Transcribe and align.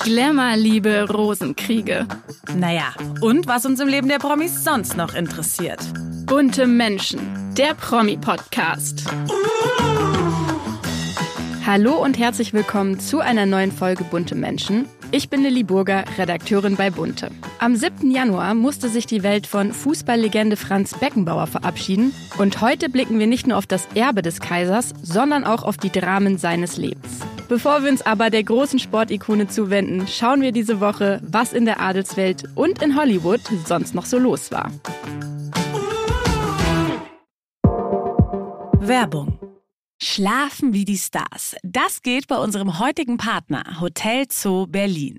Glamour-Liebe, 0.00 1.10
Rosenkriege. 1.10 2.06
Naja, 2.56 2.94
und 3.20 3.46
was 3.46 3.66
uns 3.66 3.80
im 3.80 3.88
Leben 3.88 4.08
der 4.08 4.18
Promis 4.18 4.64
sonst 4.64 4.96
noch 4.96 5.14
interessiert. 5.14 5.80
Bunte 6.24 6.66
Menschen, 6.66 7.20
der 7.56 7.74
Promi-Podcast. 7.74 9.04
Hallo 11.66 12.02
und 12.02 12.16
herzlich 12.16 12.52
willkommen 12.52 13.00
zu 13.00 13.18
einer 13.18 13.44
neuen 13.44 13.72
Folge 13.72 14.04
Bunte 14.04 14.34
Menschen. 14.34 14.86
Ich 15.10 15.28
bin 15.28 15.42
Lilly 15.42 15.64
Burger, 15.64 16.04
Redakteurin 16.16 16.76
bei 16.76 16.90
Bunte. 16.90 17.30
Am 17.58 17.74
7. 17.74 18.10
Januar 18.10 18.54
musste 18.54 18.88
sich 18.88 19.06
die 19.06 19.22
Welt 19.22 19.46
von 19.46 19.72
Fußballlegende 19.72 20.56
Franz 20.56 20.94
Beckenbauer 20.94 21.48
verabschieden. 21.48 22.14
Und 22.38 22.60
heute 22.60 22.88
blicken 22.88 23.18
wir 23.18 23.26
nicht 23.26 23.46
nur 23.46 23.58
auf 23.58 23.66
das 23.66 23.88
Erbe 23.94 24.22
des 24.22 24.40
Kaisers, 24.40 24.94
sondern 25.02 25.44
auch 25.44 25.64
auf 25.64 25.76
die 25.76 25.90
Dramen 25.90 26.38
seines 26.38 26.76
Lebens. 26.76 27.20
Bevor 27.48 27.82
wir 27.82 27.90
uns 27.90 28.02
aber 28.02 28.28
der 28.28 28.44
großen 28.44 28.78
Sportikone 28.78 29.48
zuwenden, 29.48 30.06
schauen 30.06 30.42
wir 30.42 30.52
diese 30.52 30.80
Woche, 30.80 31.20
was 31.22 31.54
in 31.54 31.64
der 31.64 31.80
Adelswelt 31.80 32.44
und 32.54 32.82
in 32.82 32.94
Hollywood 32.94 33.40
sonst 33.64 33.94
noch 33.94 34.04
so 34.04 34.18
los 34.18 34.50
war. 34.52 34.70
Werbung 38.80 39.38
Schlafen 40.00 40.72
wie 40.74 40.84
die 40.84 40.96
Stars. 40.96 41.56
Das 41.64 42.02
geht 42.02 42.28
bei 42.28 42.36
unserem 42.36 42.78
heutigen 42.78 43.16
Partner 43.16 43.80
Hotel 43.80 44.26
Zoo 44.30 44.66
Berlin. 44.68 45.18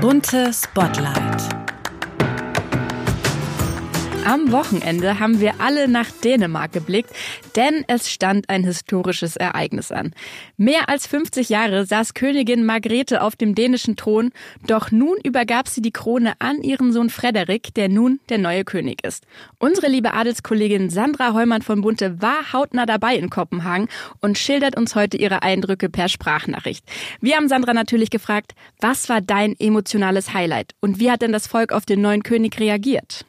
Bunte 0.00 0.50
Spotlight. 0.50 1.59
Am 4.26 4.52
Wochenende 4.52 5.18
haben 5.18 5.40
wir 5.40 5.60
alle 5.60 5.88
nach 5.88 6.10
Dänemark 6.10 6.72
geblickt, 6.72 7.10
denn 7.56 7.84
es 7.86 8.10
stand 8.10 8.50
ein 8.50 8.64
historisches 8.64 9.36
Ereignis 9.36 9.90
an. 9.90 10.12
Mehr 10.58 10.90
als 10.90 11.06
50 11.06 11.48
Jahre 11.48 11.86
saß 11.86 12.12
Königin 12.12 12.66
Margrethe 12.66 13.22
auf 13.22 13.34
dem 13.34 13.54
dänischen 13.54 13.96
Thron, 13.96 14.30
doch 14.66 14.90
nun 14.90 15.16
übergab 15.24 15.68
sie 15.68 15.80
die 15.80 15.90
Krone 15.90 16.34
an 16.38 16.62
ihren 16.62 16.92
Sohn 16.92 17.08
Frederik, 17.08 17.72
der 17.74 17.88
nun 17.88 18.20
der 18.28 18.36
neue 18.36 18.64
König 18.64 19.04
ist. 19.04 19.24
Unsere 19.58 19.88
liebe 19.88 20.12
Adelskollegin 20.12 20.90
Sandra 20.90 21.32
Heumann 21.32 21.62
von 21.62 21.80
Bunte 21.80 22.20
war 22.20 22.52
hautnah 22.52 22.86
dabei 22.86 23.16
in 23.16 23.30
Kopenhagen 23.30 23.88
und 24.20 24.36
schildert 24.36 24.76
uns 24.76 24.94
heute 24.94 25.16
ihre 25.16 25.42
Eindrücke 25.42 25.88
per 25.88 26.08
Sprachnachricht. 26.08 26.84
Wir 27.22 27.36
haben 27.36 27.48
Sandra 27.48 27.72
natürlich 27.72 28.10
gefragt, 28.10 28.52
was 28.80 29.08
war 29.08 29.22
dein 29.22 29.58
emotionales 29.58 30.34
Highlight 30.34 30.74
und 30.80 31.00
wie 31.00 31.10
hat 31.10 31.22
denn 31.22 31.32
das 31.32 31.46
Volk 31.46 31.72
auf 31.72 31.86
den 31.86 32.02
neuen 32.02 32.22
König 32.22 32.60
reagiert? 32.60 33.24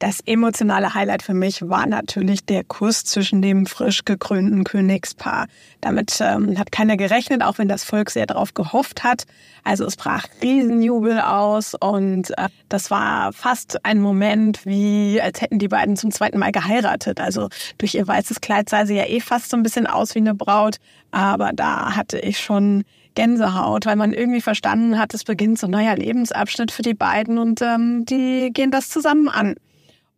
Das 0.00 0.20
emotionale 0.26 0.94
Highlight 0.94 1.24
für 1.24 1.34
mich 1.34 1.68
war 1.68 1.84
natürlich 1.86 2.44
der 2.44 2.62
Kuss 2.62 3.02
zwischen 3.02 3.42
dem 3.42 3.66
frisch 3.66 4.04
gekrönten 4.04 4.62
Königspaar. 4.62 5.48
Damit 5.80 6.20
ähm, 6.20 6.56
hat 6.56 6.70
keiner 6.70 6.96
gerechnet, 6.96 7.42
auch 7.42 7.58
wenn 7.58 7.66
das 7.66 7.82
Volk 7.82 8.10
sehr 8.10 8.26
darauf 8.26 8.54
gehofft 8.54 9.02
hat. 9.02 9.24
Also 9.64 9.84
es 9.84 9.96
brach 9.96 10.26
Riesenjubel 10.40 11.18
aus 11.20 11.74
und 11.74 12.30
äh, 12.38 12.48
das 12.68 12.92
war 12.92 13.32
fast 13.32 13.84
ein 13.84 14.00
Moment, 14.00 14.64
wie 14.64 15.20
als 15.20 15.40
hätten 15.40 15.58
die 15.58 15.66
beiden 15.66 15.96
zum 15.96 16.12
zweiten 16.12 16.38
Mal 16.38 16.52
geheiratet. 16.52 17.20
Also 17.20 17.48
durch 17.78 17.96
ihr 17.96 18.06
weißes 18.06 18.40
Kleid 18.40 18.68
sah 18.68 18.86
sie 18.86 18.94
ja 18.94 19.06
eh 19.06 19.18
fast 19.18 19.50
so 19.50 19.56
ein 19.56 19.64
bisschen 19.64 19.88
aus 19.88 20.14
wie 20.14 20.20
eine 20.20 20.34
Braut, 20.36 20.76
aber 21.10 21.50
da 21.52 21.96
hatte 21.96 22.20
ich 22.20 22.38
schon 22.38 22.84
Gänsehaut, 23.16 23.84
weil 23.84 23.96
man 23.96 24.12
irgendwie 24.12 24.42
verstanden 24.42 24.96
hat, 24.96 25.12
es 25.12 25.24
beginnt 25.24 25.58
so 25.58 25.66
ein 25.66 25.72
neuer 25.72 25.96
Lebensabschnitt 25.96 26.70
für 26.70 26.82
die 26.82 26.94
beiden 26.94 27.38
und 27.38 27.60
ähm, 27.62 28.04
die 28.04 28.50
gehen 28.52 28.70
das 28.70 28.90
zusammen 28.90 29.28
an. 29.28 29.56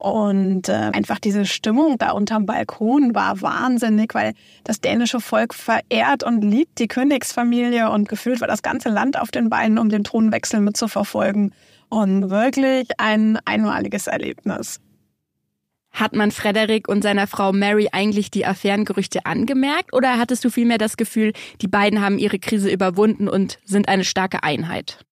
Und 0.00 0.70
äh, 0.70 0.72
einfach 0.72 1.18
diese 1.18 1.44
Stimmung 1.44 1.98
da 1.98 2.12
unterm 2.12 2.46
Balkon 2.46 3.14
war 3.14 3.42
wahnsinnig, 3.42 4.14
weil 4.14 4.32
das 4.64 4.80
dänische 4.80 5.20
Volk 5.20 5.52
verehrt 5.52 6.24
und 6.24 6.40
liebt 6.40 6.78
die 6.78 6.88
Königsfamilie 6.88 7.90
und 7.90 8.08
gefühlt 8.08 8.40
war 8.40 8.48
das 8.48 8.62
ganze 8.62 8.88
Land 8.88 9.20
auf 9.20 9.30
den 9.30 9.50
Beinen, 9.50 9.76
um 9.76 9.90
den 9.90 10.02
Thronwechsel 10.02 10.60
mitzuverfolgen. 10.60 11.52
Und 11.90 12.30
wirklich 12.30 12.88
ein 12.96 13.38
einmaliges 13.44 14.06
Erlebnis. 14.06 14.80
Hat 15.92 16.14
man 16.14 16.30
Frederik 16.30 16.88
und 16.88 17.02
seiner 17.02 17.26
Frau 17.26 17.52
Mary 17.52 17.90
eigentlich 17.92 18.30
die 18.30 18.46
Affärengerüchte 18.46 19.26
angemerkt 19.26 19.92
oder 19.92 20.16
hattest 20.16 20.42
du 20.46 20.50
vielmehr 20.50 20.78
das 20.78 20.96
Gefühl, 20.96 21.34
die 21.60 21.68
beiden 21.68 22.00
haben 22.00 22.18
ihre 22.18 22.38
Krise 22.38 22.70
überwunden 22.70 23.28
und 23.28 23.58
sind 23.66 23.86
eine 23.88 24.04
starke 24.04 24.42
Einheit? 24.44 25.04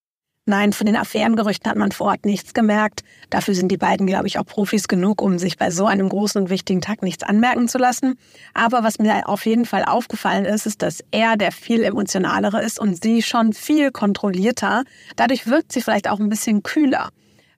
Nein, 0.49 0.73
von 0.73 0.87
den 0.87 0.97
Affärengerüchten 0.97 1.71
hat 1.71 1.77
man 1.77 1.93
vor 1.93 2.07
Ort 2.07 2.25
nichts 2.25 2.55
gemerkt. 2.55 3.05
Dafür 3.29 3.55
sind 3.55 3.69
die 3.71 3.77
beiden, 3.77 4.07
glaube 4.07 4.27
ich, 4.27 4.39
auch 4.39 4.47
Profis 4.47 4.89
genug, 4.89 5.21
um 5.21 5.39
sich 5.39 5.59
bei 5.59 5.71
so 5.71 5.85
einem 5.85 6.09
großen 6.09 6.41
und 6.41 6.49
wichtigen 6.49 6.81
Tag 6.81 7.03
nichts 7.03 7.23
anmerken 7.23 7.69
zu 7.69 7.77
lassen. 7.77 8.19
Aber 8.55 8.83
was 8.83 8.99
mir 8.99 9.29
auf 9.29 9.45
jeden 9.45 9.67
Fall 9.67 9.85
aufgefallen 9.85 10.47
ist, 10.47 10.65
ist, 10.65 10.81
dass 10.81 11.05
er 11.11 11.37
der 11.37 11.53
viel 11.53 11.85
emotionalere 11.85 12.63
ist 12.63 12.81
und 12.81 13.03
sie 13.03 13.21
schon 13.21 13.53
viel 13.53 13.91
kontrollierter. 13.91 14.85
Dadurch 15.17 15.47
wirkt 15.47 15.71
sie 15.71 15.83
vielleicht 15.83 16.09
auch 16.09 16.19
ein 16.19 16.31
bisschen 16.31 16.63
kühler. 16.63 17.11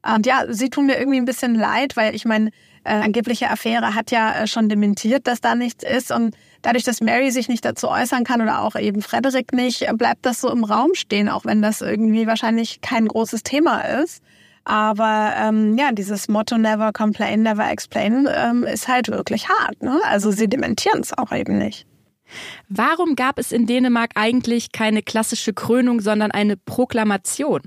Und 0.03 0.27
ja, 0.27 0.47
sie 0.49 0.69
tun 0.69 0.87
mir 0.87 0.99
irgendwie 0.99 1.19
ein 1.19 1.27
bisschen 1.27 1.55
leid, 1.55 1.97
weil 1.97 2.17
ich 2.17 2.25
meine, 2.25 2.51
äh, 2.85 2.93
angebliche 2.93 3.51
Affäre 3.51 3.95
hat 3.95 4.11
ja 4.11 4.43
äh, 4.43 4.47
schon 4.47 4.69
dementiert, 4.69 5.27
dass 5.27 5.41
da 5.41 5.55
nichts 5.55 5.85
ist. 5.85 6.11
Und 6.11 6.37
dadurch, 6.63 6.85
dass 6.85 7.01
Mary 7.01 7.31
sich 7.31 7.49
nicht 7.49 7.65
dazu 7.65 7.89
äußern 7.89 8.25
kann 8.25 8.41
oder 8.41 8.63
auch 8.63 8.77
eben 8.77 9.03
Frederick 9.03 9.53
nicht, 9.53 9.83
äh, 9.83 9.93
bleibt 9.93 10.27
das 10.27 10.41
so 10.41 10.51
im 10.51 10.65
Raum 10.65 10.95
stehen, 10.95 11.29
auch 11.29 11.45
wenn 11.45 11.63
das 11.63 11.81
irgendwie 11.81 12.27
wahrscheinlich 12.27 12.81
kein 12.81 13.09
großes 13.09 13.43
Thema 13.43 13.81
ist. 13.81 14.23
Aber 14.65 15.33
ähm, 15.39 15.77
ja, 15.79 15.91
dieses 15.93 16.29
Motto 16.29 16.59
Never 16.59 16.93
Complain, 16.93 17.43
Never 17.43 17.71
Explain 17.71 18.29
ähm, 18.33 18.65
ist 18.65 18.89
halt 18.89 19.09
wirklich 19.09 19.49
hart. 19.49 19.83
Ne? 19.83 20.01
Also 20.05 20.31
sie 20.31 20.49
dementieren 20.49 21.01
es 21.01 21.17
auch 21.17 21.33
eben 21.33 21.59
nicht. 21.59 21.87
Warum 22.69 23.17
gab 23.17 23.39
es 23.39 23.53
in 23.53 23.67
Dänemark 23.67 24.13
eigentlich 24.15 24.71
keine 24.73 25.03
klassische 25.03 25.53
Krönung, 25.53 26.01
sondern 26.01 26.31
eine 26.31 26.57
Proklamation? 26.57 27.63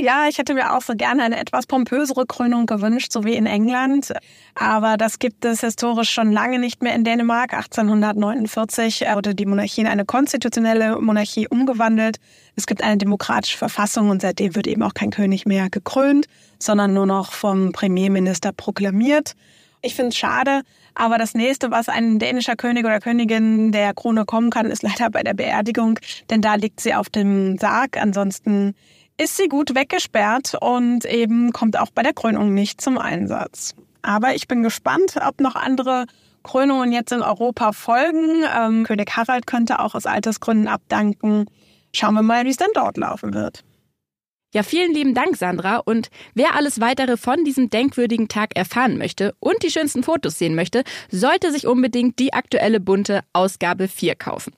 Ja, 0.00 0.26
ich 0.28 0.38
hätte 0.38 0.54
mir 0.54 0.74
auch 0.74 0.82
so 0.82 0.94
gerne 0.94 1.24
eine 1.24 1.38
etwas 1.38 1.66
pompösere 1.66 2.24
Krönung 2.24 2.66
gewünscht, 2.66 3.12
so 3.12 3.24
wie 3.24 3.34
in 3.34 3.46
England. 3.46 4.12
Aber 4.54 4.96
das 4.96 5.18
gibt 5.18 5.44
es 5.44 5.60
historisch 5.60 6.10
schon 6.10 6.32
lange 6.32 6.58
nicht 6.58 6.82
mehr 6.82 6.94
in 6.94 7.04
Dänemark. 7.04 7.52
1849 7.52 9.04
wurde 9.12 9.34
die 9.34 9.44
Monarchie 9.44 9.80
in 9.82 9.86
eine 9.86 10.04
konstitutionelle 10.04 11.00
Monarchie 11.00 11.48
umgewandelt. 11.48 12.18
Es 12.56 12.66
gibt 12.66 12.82
eine 12.82 12.96
demokratische 12.96 13.58
Verfassung 13.58 14.08
und 14.08 14.22
seitdem 14.22 14.54
wird 14.54 14.66
eben 14.66 14.82
auch 14.82 14.94
kein 14.94 15.10
König 15.10 15.46
mehr 15.46 15.68
gekrönt, 15.68 16.26
sondern 16.58 16.94
nur 16.94 17.06
noch 17.06 17.32
vom 17.32 17.72
Premierminister 17.72 18.52
proklamiert. 18.52 19.34
Ich 19.82 19.94
finde 19.94 20.10
es 20.10 20.16
schade, 20.16 20.62
aber 20.94 21.18
das 21.18 21.34
nächste, 21.34 21.70
was 21.70 21.88
ein 21.88 22.18
dänischer 22.18 22.56
König 22.56 22.84
oder 22.84 22.98
Königin 22.98 23.72
der 23.72 23.94
Krone 23.94 24.24
kommen 24.24 24.50
kann, 24.50 24.70
ist 24.70 24.82
leider 24.82 25.10
bei 25.10 25.22
der 25.22 25.34
Beerdigung, 25.34 25.98
denn 26.30 26.40
da 26.40 26.54
liegt 26.54 26.80
sie 26.80 26.94
auf 26.94 27.08
dem 27.08 27.58
Sarg. 27.58 27.96
Ansonsten 27.96 28.74
ist 29.18 29.36
sie 29.36 29.48
gut 29.48 29.74
weggesperrt 29.74 30.54
und 30.60 31.04
eben 31.04 31.52
kommt 31.52 31.78
auch 31.78 31.90
bei 31.90 32.02
der 32.02 32.14
Krönung 32.14 32.54
nicht 32.54 32.80
zum 32.80 32.98
Einsatz. 32.98 33.74
Aber 34.02 34.34
ich 34.34 34.48
bin 34.48 34.62
gespannt, 34.62 35.16
ob 35.20 35.40
noch 35.40 35.56
andere 35.56 36.06
Krönungen 36.44 36.92
jetzt 36.92 37.12
in 37.12 37.20
Europa 37.20 37.72
folgen. 37.72 38.44
Ähm, 38.56 38.84
König 38.84 39.14
Harald 39.16 39.46
könnte 39.46 39.80
auch 39.80 39.94
aus 39.94 40.06
Altersgründen 40.06 40.68
abdanken. 40.68 41.46
Schauen 41.92 42.14
wir 42.14 42.22
mal, 42.22 42.44
wie 42.44 42.50
es 42.50 42.56
dann 42.56 42.70
dort 42.74 42.96
laufen 42.96 43.34
wird. 43.34 43.64
Ja, 44.54 44.62
vielen 44.62 44.94
lieben 44.94 45.12
Dank, 45.12 45.36
Sandra. 45.36 45.76
Und 45.76 46.08
wer 46.34 46.54
alles 46.54 46.80
weitere 46.80 47.18
von 47.18 47.44
diesem 47.44 47.68
denkwürdigen 47.68 48.28
Tag 48.28 48.56
erfahren 48.56 48.96
möchte 48.96 49.34
und 49.40 49.62
die 49.62 49.70
schönsten 49.70 50.02
Fotos 50.02 50.38
sehen 50.38 50.54
möchte, 50.54 50.84
sollte 51.10 51.52
sich 51.52 51.66
unbedingt 51.66 52.18
die 52.18 52.32
aktuelle 52.32 52.80
bunte 52.80 53.20
Ausgabe 53.34 53.88
4 53.88 54.14
kaufen. 54.14 54.54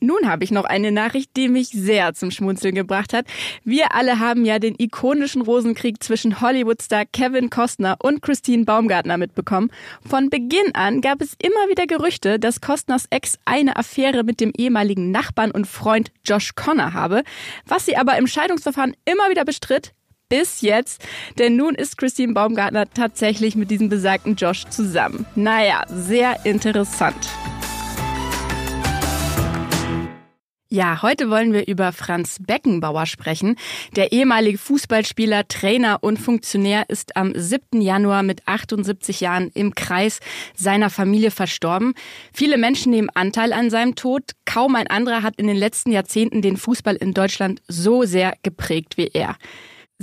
Nun 0.00 0.28
habe 0.28 0.44
ich 0.44 0.50
noch 0.50 0.64
eine 0.64 0.92
Nachricht, 0.92 1.36
die 1.36 1.48
mich 1.48 1.68
sehr 1.68 2.14
zum 2.14 2.30
Schmunzeln 2.30 2.74
gebracht 2.74 3.12
hat. 3.12 3.26
Wir 3.64 3.94
alle 3.94 4.18
haben 4.18 4.44
ja 4.44 4.58
den 4.58 4.74
ikonischen 4.78 5.42
Rosenkrieg 5.42 6.02
zwischen 6.02 6.40
Hollywoodstar 6.40 7.04
Kevin 7.04 7.50
Costner 7.50 7.96
und 8.02 8.22
Christine 8.22 8.64
Baumgartner 8.64 9.18
mitbekommen. 9.18 9.70
Von 10.08 10.30
Beginn 10.30 10.74
an 10.74 11.00
gab 11.00 11.20
es 11.20 11.34
immer 11.42 11.68
wieder 11.68 11.86
Gerüchte, 11.86 12.38
dass 12.38 12.60
Costners 12.60 13.04
Ex 13.10 13.38
eine 13.44 13.76
Affäre 13.76 14.24
mit 14.24 14.40
dem 14.40 14.52
ehemaligen 14.56 15.10
Nachbarn 15.10 15.50
und 15.50 15.66
Freund 15.66 16.10
Josh 16.24 16.54
Connor 16.54 16.94
habe, 16.94 17.22
was 17.66 17.86
sie 17.86 17.96
aber 17.96 18.16
im 18.16 18.26
Scheidungsverfahren 18.26 18.96
immer 19.04 19.30
wieder 19.30 19.44
bestritt, 19.44 19.92
bis 20.30 20.62
jetzt. 20.62 21.04
Denn 21.38 21.56
nun 21.56 21.74
ist 21.74 21.98
Christine 21.98 22.32
Baumgartner 22.32 22.88
tatsächlich 22.88 23.56
mit 23.56 23.70
diesem 23.70 23.90
besagten 23.90 24.36
Josh 24.36 24.64
zusammen. 24.70 25.26
Naja, 25.34 25.84
sehr 25.88 26.46
interessant. 26.46 27.28
Ja, 30.72 31.02
heute 31.02 31.30
wollen 31.30 31.52
wir 31.52 31.66
über 31.66 31.90
Franz 31.90 32.36
Beckenbauer 32.38 33.06
sprechen. 33.06 33.56
Der 33.96 34.12
ehemalige 34.12 34.56
Fußballspieler, 34.56 35.48
Trainer 35.48 35.98
und 36.00 36.16
Funktionär 36.16 36.84
ist 36.86 37.16
am 37.16 37.32
7. 37.34 37.82
Januar 37.82 38.22
mit 38.22 38.46
78 38.46 39.18
Jahren 39.18 39.50
im 39.54 39.74
Kreis 39.74 40.20
seiner 40.54 40.88
Familie 40.88 41.32
verstorben. 41.32 41.94
Viele 42.32 42.56
Menschen 42.56 42.92
nehmen 42.92 43.10
Anteil 43.12 43.52
an 43.52 43.68
seinem 43.68 43.96
Tod. 43.96 44.22
Kaum 44.44 44.76
ein 44.76 44.86
anderer 44.86 45.24
hat 45.24 45.34
in 45.38 45.48
den 45.48 45.56
letzten 45.56 45.90
Jahrzehnten 45.90 46.40
den 46.40 46.56
Fußball 46.56 46.94
in 46.94 47.14
Deutschland 47.14 47.62
so 47.66 48.04
sehr 48.04 48.34
geprägt 48.44 48.96
wie 48.96 49.10
er. 49.12 49.34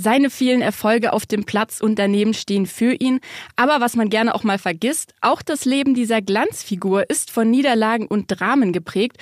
Seine 0.00 0.30
vielen 0.30 0.62
Erfolge 0.62 1.12
auf 1.12 1.26
dem 1.26 1.42
Platz 1.42 1.80
und 1.80 1.98
daneben 1.98 2.32
stehen 2.32 2.66
für 2.66 2.92
ihn. 2.92 3.18
Aber 3.56 3.80
was 3.80 3.96
man 3.96 4.10
gerne 4.10 4.32
auch 4.32 4.44
mal 4.44 4.58
vergisst, 4.58 5.12
auch 5.22 5.42
das 5.42 5.64
Leben 5.64 5.94
dieser 5.94 6.22
Glanzfigur 6.22 7.10
ist 7.10 7.32
von 7.32 7.50
Niederlagen 7.50 8.06
und 8.06 8.26
Dramen 8.28 8.72
geprägt. 8.72 9.16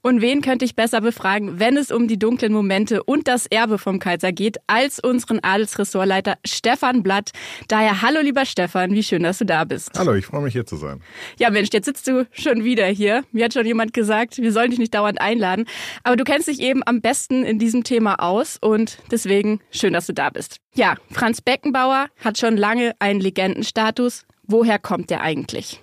Und 0.00 0.22
wen 0.22 0.40
könnte 0.40 0.64
ich 0.64 0.74
besser 0.74 1.02
befragen, 1.02 1.60
wenn 1.60 1.76
es 1.76 1.92
um 1.92 2.08
die 2.08 2.18
dunklen 2.18 2.50
Momente 2.50 3.02
und 3.02 3.28
das 3.28 3.46
Erbe 3.46 3.76
vom 3.76 3.98
Kaiser 3.98 4.32
geht, 4.32 4.56
als 4.66 4.98
unseren 5.00 5.38
Adelsressortleiter 5.40 6.38
Stefan 6.46 7.02
Blatt. 7.02 7.32
Daher 7.68 8.00
hallo 8.00 8.20
lieber 8.20 8.46
Stefan, 8.46 8.92
wie 8.92 9.02
schön, 9.02 9.22
dass 9.22 9.36
du 9.36 9.44
da 9.44 9.64
bist. 9.64 9.90
Hallo, 9.98 10.14
ich 10.14 10.24
freue 10.24 10.40
mich 10.40 10.54
hier 10.54 10.64
zu 10.64 10.76
sein. 10.76 11.02
Ja 11.38 11.50
Mensch, 11.50 11.68
jetzt 11.74 11.84
sitzt 11.84 12.08
du 12.08 12.26
schon 12.32 12.64
wieder 12.64 12.86
hier. 12.86 13.22
Mir 13.32 13.44
hat 13.44 13.52
schon 13.52 13.66
jemand 13.66 13.92
gesagt, 13.92 14.38
wir 14.38 14.50
sollen 14.50 14.70
dich 14.70 14.78
nicht 14.78 14.94
dauernd 14.94 15.20
einladen. 15.20 15.66
Aber 16.04 16.16
du 16.16 16.24
kennst 16.24 16.48
dich 16.48 16.60
eben 16.60 16.82
am 16.86 17.02
besten 17.02 17.44
in 17.44 17.58
diesem 17.58 17.84
Thema 17.84 18.14
aus 18.14 18.56
und 18.58 18.96
deswegen 19.10 19.60
schön, 19.70 19.92
dass 19.92 20.06
du 20.06 20.14
da 20.14 20.21
bist. 20.30 20.56
Ja, 20.74 20.94
Franz 21.10 21.40
Beckenbauer 21.42 22.06
hat 22.24 22.38
schon 22.38 22.56
lange 22.56 22.94
einen 22.98 23.20
Legendenstatus. 23.20 24.24
Woher 24.44 24.78
kommt 24.78 25.10
der 25.10 25.20
eigentlich? 25.20 25.81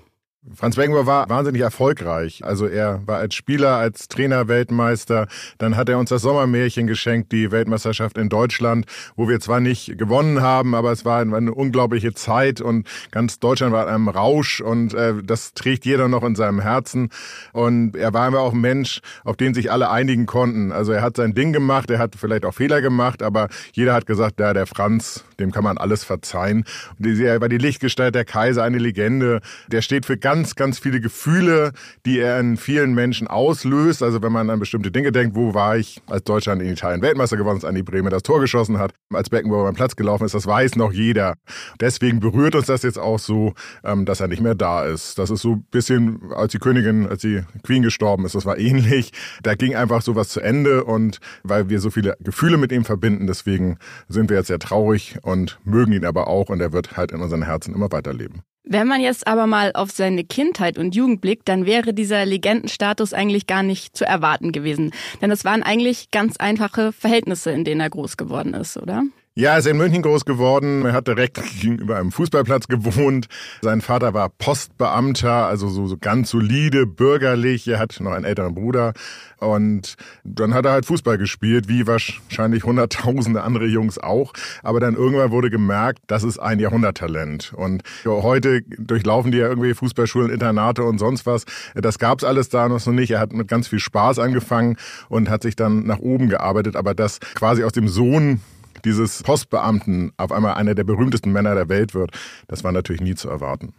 Franz 0.55 0.75
Beckenbauer 0.75 1.05
war 1.05 1.29
wahnsinnig 1.29 1.61
erfolgreich. 1.61 2.43
Also 2.43 2.65
er 2.65 3.05
war 3.05 3.17
als 3.17 3.35
Spieler, 3.35 3.77
als 3.77 4.07
Trainer 4.07 4.47
Weltmeister. 4.47 5.27
Dann 5.59 5.77
hat 5.77 5.89
er 5.89 5.99
uns 5.99 6.09
das 6.09 6.23
Sommermärchen 6.23 6.87
geschenkt, 6.87 7.31
die 7.31 7.51
Weltmeisterschaft 7.51 8.17
in 8.17 8.29
Deutschland, 8.29 8.85
wo 9.15 9.29
wir 9.29 9.39
zwar 9.39 9.59
nicht 9.59 9.97
gewonnen 9.97 10.41
haben, 10.41 10.73
aber 10.73 10.91
es 10.91 11.05
war 11.05 11.21
eine 11.21 11.53
unglaubliche 11.53 12.13
Zeit 12.13 12.61
und 12.61 12.87
ganz 13.11 13.39
Deutschland 13.39 13.73
war 13.73 13.83
in 13.87 13.93
einem 13.93 14.09
Rausch 14.09 14.59
und 14.61 14.93
äh, 14.93 15.21
das 15.23 15.53
trägt 15.53 15.85
jeder 15.85 16.07
noch 16.07 16.23
in 16.23 16.35
seinem 16.35 16.59
Herzen. 16.59 17.09
Und 17.53 17.95
er 17.95 18.13
war 18.13 18.27
immer 18.27 18.39
auch 18.39 18.53
ein 18.53 18.61
Mensch, 18.61 19.01
auf 19.23 19.37
den 19.37 19.53
sich 19.53 19.71
alle 19.71 19.89
einigen 19.91 20.25
konnten. 20.25 20.71
Also 20.71 20.93
er 20.93 21.03
hat 21.03 21.17
sein 21.17 21.35
Ding 21.35 21.53
gemacht, 21.53 21.91
er 21.91 21.99
hat 21.99 22.15
vielleicht 22.15 22.45
auch 22.45 22.53
Fehler 22.53 22.81
gemacht, 22.81 23.21
aber 23.21 23.49
jeder 23.73 23.93
hat 23.93 24.07
gesagt, 24.07 24.39
ja, 24.39 24.53
der 24.53 24.65
Franz, 24.65 25.23
dem 25.39 25.51
kann 25.51 25.63
man 25.63 25.77
alles 25.77 26.03
verzeihen. 26.03 26.65
Er 26.99 27.39
war 27.39 27.49
die 27.49 27.57
Lichtgestalt 27.57 28.15
der 28.15 28.25
Kaiser, 28.25 28.63
eine 28.63 28.79
Legende. 28.79 29.41
Der 29.67 29.81
steht 29.81 30.05
für 30.05 30.17
ganz, 30.17 30.38
ganz 30.55 30.79
viele 30.79 31.01
Gefühle, 31.01 31.71
die 32.05 32.19
er 32.19 32.39
in 32.39 32.57
vielen 32.57 32.93
Menschen 32.93 33.27
auslöst. 33.27 34.03
Also 34.03 34.21
wenn 34.21 34.31
man 34.31 34.49
an 34.49 34.59
bestimmte 34.59 34.91
Dinge 34.91 35.11
denkt, 35.11 35.35
wo 35.35 35.53
war 35.53 35.77
ich, 35.77 36.01
als 36.07 36.23
Deutschland 36.23 36.61
in 36.61 36.69
Italien 36.69 37.01
Weltmeister 37.01 37.37
geworden 37.37 37.57
ist, 37.57 37.65
an 37.65 37.75
die 37.75 37.83
Bremen 37.83 38.09
das 38.09 38.23
Tor 38.23 38.39
geschossen 38.39 38.79
hat, 38.79 38.93
als 39.13 39.29
Beckenbauer 39.29 39.65
beim 39.65 39.75
Platz 39.75 39.95
gelaufen 39.95 40.25
ist, 40.25 40.33
das 40.33 40.45
weiß 40.47 40.75
noch 40.75 40.91
jeder. 40.91 41.35
Deswegen 41.79 42.19
berührt 42.19 42.55
uns 42.55 42.67
das 42.67 42.83
jetzt 42.83 42.99
auch 42.99 43.19
so, 43.19 43.53
ähm, 43.83 44.05
dass 44.05 44.19
er 44.19 44.27
nicht 44.27 44.41
mehr 44.41 44.55
da 44.55 44.85
ist. 44.85 45.19
Das 45.19 45.29
ist 45.29 45.41
so 45.41 45.53
ein 45.53 45.65
bisschen, 45.71 46.31
als 46.33 46.51
die 46.51 46.59
Königin, 46.59 47.07
als 47.07 47.21
die 47.21 47.43
Queen 47.63 47.83
gestorben 47.83 48.25
ist, 48.25 48.35
das 48.35 48.45
war 48.45 48.57
ähnlich. 48.57 49.11
Da 49.43 49.55
ging 49.55 49.75
einfach 49.75 50.01
so 50.01 50.15
was 50.15 50.29
zu 50.29 50.39
Ende 50.39 50.83
und 50.83 51.19
weil 51.43 51.69
wir 51.69 51.79
so 51.79 51.89
viele 51.89 52.15
Gefühle 52.19 52.57
mit 52.57 52.71
ihm 52.71 52.85
verbinden, 52.85 53.27
deswegen 53.27 53.77
sind 54.07 54.29
wir 54.29 54.37
jetzt 54.37 54.47
sehr 54.47 54.59
traurig 54.59 55.17
und 55.21 55.59
mögen 55.63 55.93
ihn 55.93 56.05
aber 56.05 56.27
auch 56.27 56.49
und 56.49 56.61
er 56.61 56.73
wird 56.73 56.97
halt 56.97 57.11
in 57.11 57.21
unseren 57.21 57.43
Herzen 57.43 57.73
immer 57.73 57.91
weiterleben. 57.91 58.43
Wenn 58.63 58.87
man 58.87 59.01
jetzt 59.01 59.25
aber 59.25 59.47
mal 59.47 59.71
auf 59.73 59.91
seine 59.91 60.23
Kindheit 60.23 60.77
und 60.77 60.95
Jugend 60.95 61.21
blickt, 61.21 61.47
dann 61.47 61.65
wäre 61.65 61.93
dieser 61.93 62.25
Legendenstatus 62.25 63.13
eigentlich 63.13 63.47
gar 63.47 63.63
nicht 63.63 63.97
zu 63.97 64.05
erwarten 64.05 64.51
gewesen. 64.51 64.91
Denn 65.21 65.31
es 65.31 65.45
waren 65.45 65.63
eigentlich 65.63 66.11
ganz 66.11 66.37
einfache 66.37 66.91
Verhältnisse, 66.91 67.51
in 67.51 67.63
denen 67.63 67.81
er 67.81 67.89
groß 67.89 68.17
geworden 68.17 68.53
ist, 68.53 68.77
oder? 68.77 69.03
Ja, 69.39 69.53
er 69.53 69.59
ist 69.59 69.67
in 69.67 69.77
München 69.77 70.01
groß 70.01 70.25
geworden. 70.25 70.83
Er 70.83 70.91
hat 70.91 71.07
direkt 71.07 71.41
gegenüber 71.61 71.95
einem 71.95 72.11
Fußballplatz 72.11 72.67
gewohnt. 72.67 73.27
Sein 73.61 73.79
Vater 73.79 74.13
war 74.13 74.27
Postbeamter, 74.27 75.47
also 75.47 75.69
so, 75.69 75.87
so 75.87 75.95
ganz 75.95 76.31
solide, 76.31 76.85
bürgerlich. 76.85 77.65
Er 77.65 77.79
hat 77.79 77.97
noch 78.01 78.11
einen 78.11 78.25
älteren 78.25 78.53
Bruder. 78.53 78.91
Und 79.37 79.95
dann 80.25 80.53
hat 80.53 80.65
er 80.65 80.73
halt 80.73 80.85
Fußball 80.85 81.17
gespielt, 81.17 81.69
wie 81.69 81.87
wahrscheinlich 81.87 82.65
hunderttausende 82.65 83.41
andere 83.41 83.67
Jungs 83.67 83.97
auch. 83.97 84.33
Aber 84.61 84.81
dann 84.81 84.95
irgendwann 84.95 85.31
wurde 85.31 85.49
gemerkt, 85.49 85.99
das 86.07 86.25
ist 86.25 86.37
ein 86.37 86.59
Jahrhunderttalent. 86.59 87.53
Und 87.53 87.83
heute 88.03 88.63
durchlaufen 88.77 89.31
die 89.31 89.37
ja 89.37 89.47
irgendwie 89.47 89.73
Fußballschulen, 89.73 90.31
Internate 90.31 90.83
und 90.83 90.97
sonst 90.97 91.25
was. 91.25 91.45
Das 91.75 91.97
gab's 91.97 92.25
alles 92.25 92.49
da 92.49 92.67
noch 92.67 92.81
so 92.81 92.91
nicht. 92.91 93.11
Er 93.11 93.21
hat 93.21 93.31
mit 93.31 93.47
ganz 93.47 93.69
viel 93.69 93.79
Spaß 93.79 94.19
angefangen 94.19 94.75
und 95.07 95.29
hat 95.29 95.43
sich 95.43 95.55
dann 95.55 95.85
nach 95.85 95.99
oben 95.99 96.27
gearbeitet. 96.27 96.75
Aber 96.75 96.93
das 96.93 97.21
quasi 97.35 97.63
aus 97.63 97.71
dem 97.71 97.87
Sohn 97.87 98.41
dieses 98.85 99.23
Postbeamten 99.23 100.11
auf 100.17 100.31
einmal 100.31 100.55
einer 100.55 100.75
der 100.75 100.83
berühmtesten 100.83 101.31
Männer 101.31 101.55
der 101.55 101.69
Welt 101.69 101.93
wird, 101.93 102.11
das 102.47 102.63
war 102.63 102.71
natürlich 102.71 103.01
nie 103.01 103.15
zu 103.15 103.29
erwarten. 103.29 103.73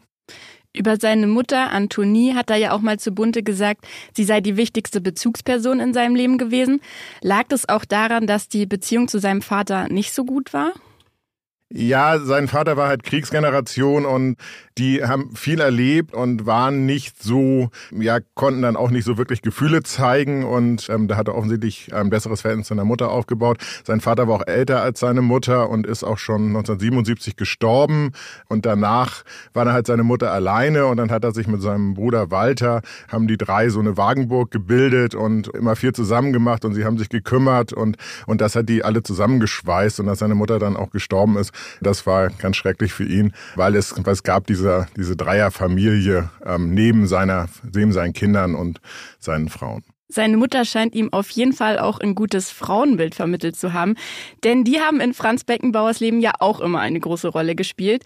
Über 0.72 0.96
seine 0.98 1.26
Mutter 1.26 1.72
Antonie 1.72 2.34
hat 2.34 2.48
er 2.50 2.56
ja 2.56 2.72
auch 2.72 2.80
mal 2.80 2.98
zu 2.98 3.10
Bunte 3.10 3.42
gesagt, 3.42 3.86
sie 4.14 4.22
sei 4.22 4.40
die 4.40 4.56
wichtigste 4.56 5.00
Bezugsperson 5.00 5.80
in 5.80 5.92
seinem 5.92 6.14
Leben 6.14 6.38
gewesen. 6.38 6.80
Lag 7.22 7.46
es 7.50 7.68
auch 7.68 7.84
daran, 7.84 8.28
dass 8.28 8.48
die 8.48 8.66
Beziehung 8.66 9.08
zu 9.08 9.18
seinem 9.18 9.42
Vater 9.42 9.88
nicht 9.88 10.14
so 10.14 10.24
gut 10.24 10.52
war? 10.52 10.72
Ja, 11.72 12.18
sein 12.18 12.48
Vater 12.48 12.76
war 12.76 12.88
halt 12.88 13.04
Kriegsgeneration 13.04 14.04
und 14.04 14.36
die 14.76 15.04
haben 15.04 15.36
viel 15.36 15.60
erlebt 15.60 16.12
und 16.14 16.44
waren 16.44 16.84
nicht 16.84 17.22
so, 17.22 17.68
ja, 17.92 18.18
konnten 18.34 18.62
dann 18.62 18.74
auch 18.74 18.90
nicht 18.90 19.04
so 19.04 19.18
wirklich 19.18 19.40
Gefühle 19.40 19.84
zeigen 19.84 20.44
und 20.44 20.88
ähm, 20.90 21.06
da 21.06 21.16
hat 21.16 21.28
er 21.28 21.36
offensichtlich 21.36 21.94
ein 21.94 22.10
besseres 22.10 22.40
Verhältnis 22.40 22.66
zu 22.66 22.74
seiner 22.74 22.84
Mutter 22.84 23.12
aufgebaut. 23.12 23.58
Sein 23.84 24.00
Vater 24.00 24.26
war 24.26 24.36
auch 24.36 24.46
älter 24.48 24.82
als 24.82 24.98
seine 24.98 25.22
Mutter 25.22 25.70
und 25.70 25.86
ist 25.86 26.02
auch 26.02 26.18
schon 26.18 26.48
1977 26.48 27.36
gestorben 27.36 28.12
und 28.48 28.66
danach 28.66 29.22
war 29.52 29.64
dann 29.64 29.74
halt 29.74 29.86
seine 29.86 30.02
Mutter 30.02 30.32
alleine 30.32 30.86
und 30.86 30.96
dann 30.96 31.12
hat 31.12 31.22
er 31.22 31.30
sich 31.30 31.46
mit 31.46 31.62
seinem 31.62 31.94
Bruder 31.94 32.32
Walter, 32.32 32.82
haben 33.12 33.28
die 33.28 33.36
drei 33.36 33.68
so 33.68 33.78
eine 33.78 33.96
Wagenburg 33.96 34.50
gebildet 34.50 35.14
und 35.14 35.46
immer 35.48 35.76
viel 35.76 35.92
zusammen 35.92 36.32
gemacht 36.32 36.64
und 36.64 36.74
sie 36.74 36.84
haben 36.84 36.98
sich 36.98 37.10
gekümmert 37.10 37.72
und, 37.72 37.96
und 38.26 38.40
das 38.40 38.56
hat 38.56 38.68
die 38.68 38.82
alle 38.82 39.04
zusammengeschweißt 39.04 40.00
und 40.00 40.06
dass 40.06 40.18
seine 40.18 40.34
Mutter 40.34 40.58
dann 40.58 40.76
auch 40.76 40.90
gestorben 40.90 41.36
ist, 41.36 41.52
das 41.80 42.06
war 42.06 42.30
ganz 42.30 42.56
schrecklich 42.56 42.92
für 42.92 43.04
ihn, 43.04 43.32
weil 43.56 43.76
es, 43.76 43.92
es 43.92 44.22
gab 44.22 44.46
diese, 44.46 44.86
diese 44.96 45.16
Dreierfamilie 45.16 46.30
ähm, 46.44 46.74
neben 46.74 47.06
seiner, 47.06 47.48
neben 47.74 47.92
seinen 47.92 48.12
Kindern 48.12 48.54
und 48.54 48.80
seinen 49.18 49.48
Frauen. 49.48 49.82
Seine 50.12 50.36
Mutter 50.36 50.64
scheint 50.64 50.96
ihm 50.96 51.12
auf 51.12 51.30
jeden 51.30 51.52
Fall 51.52 51.78
auch 51.78 52.00
ein 52.00 52.16
gutes 52.16 52.50
Frauenbild 52.50 53.14
vermittelt 53.14 53.54
zu 53.54 53.72
haben, 53.72 53.94
denn 54.42 54.64
die 54.64 54.80
haben 54.80 55.00
in 55.00 55.14
Franz 55.14 55.44
Beckenbauers 55.44 56.00
Leben 56.00 56.20
ja 56.20 56.32
auch 56.40 56.58
immer 56.58 56.80
eine 56.80 56.98
große 56.98 57.28
Rolle 57.28 57.54
gespielt. 57.54 58.02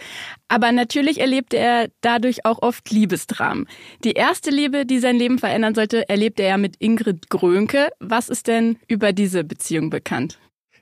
Aber 0.47 0.71
natürlich 0.71 1.19
erlebte 1.19 1.57
er 1.57 1.89
dadurch 2.03 2.45
auch 2.45 2.61
oft 2.61 2.91
Liebesdramen. 2.91 3.67
Die 4.05 4.13
erste 4.13 4.51
Liebe, 4.51 4.85
die 4.85 4.99
sein 4.99 5.17
Leben 5.17 5.39
verändern 5.39 5.75
sollte, 5.75 6.07
erlebte 6.07 6.43
er 6.43 6.59
mit 6.59 6.77
Ingrid 6.79 7.31
Grönke. 7.31 7.89
Was 8.01 8.29
ist 8.29 8.49
denn 8.49 8.77
über 8.87 9.15
diese 9.15 9.43
Beziehung 9.43 9.89
bekannt? 9.89 10.39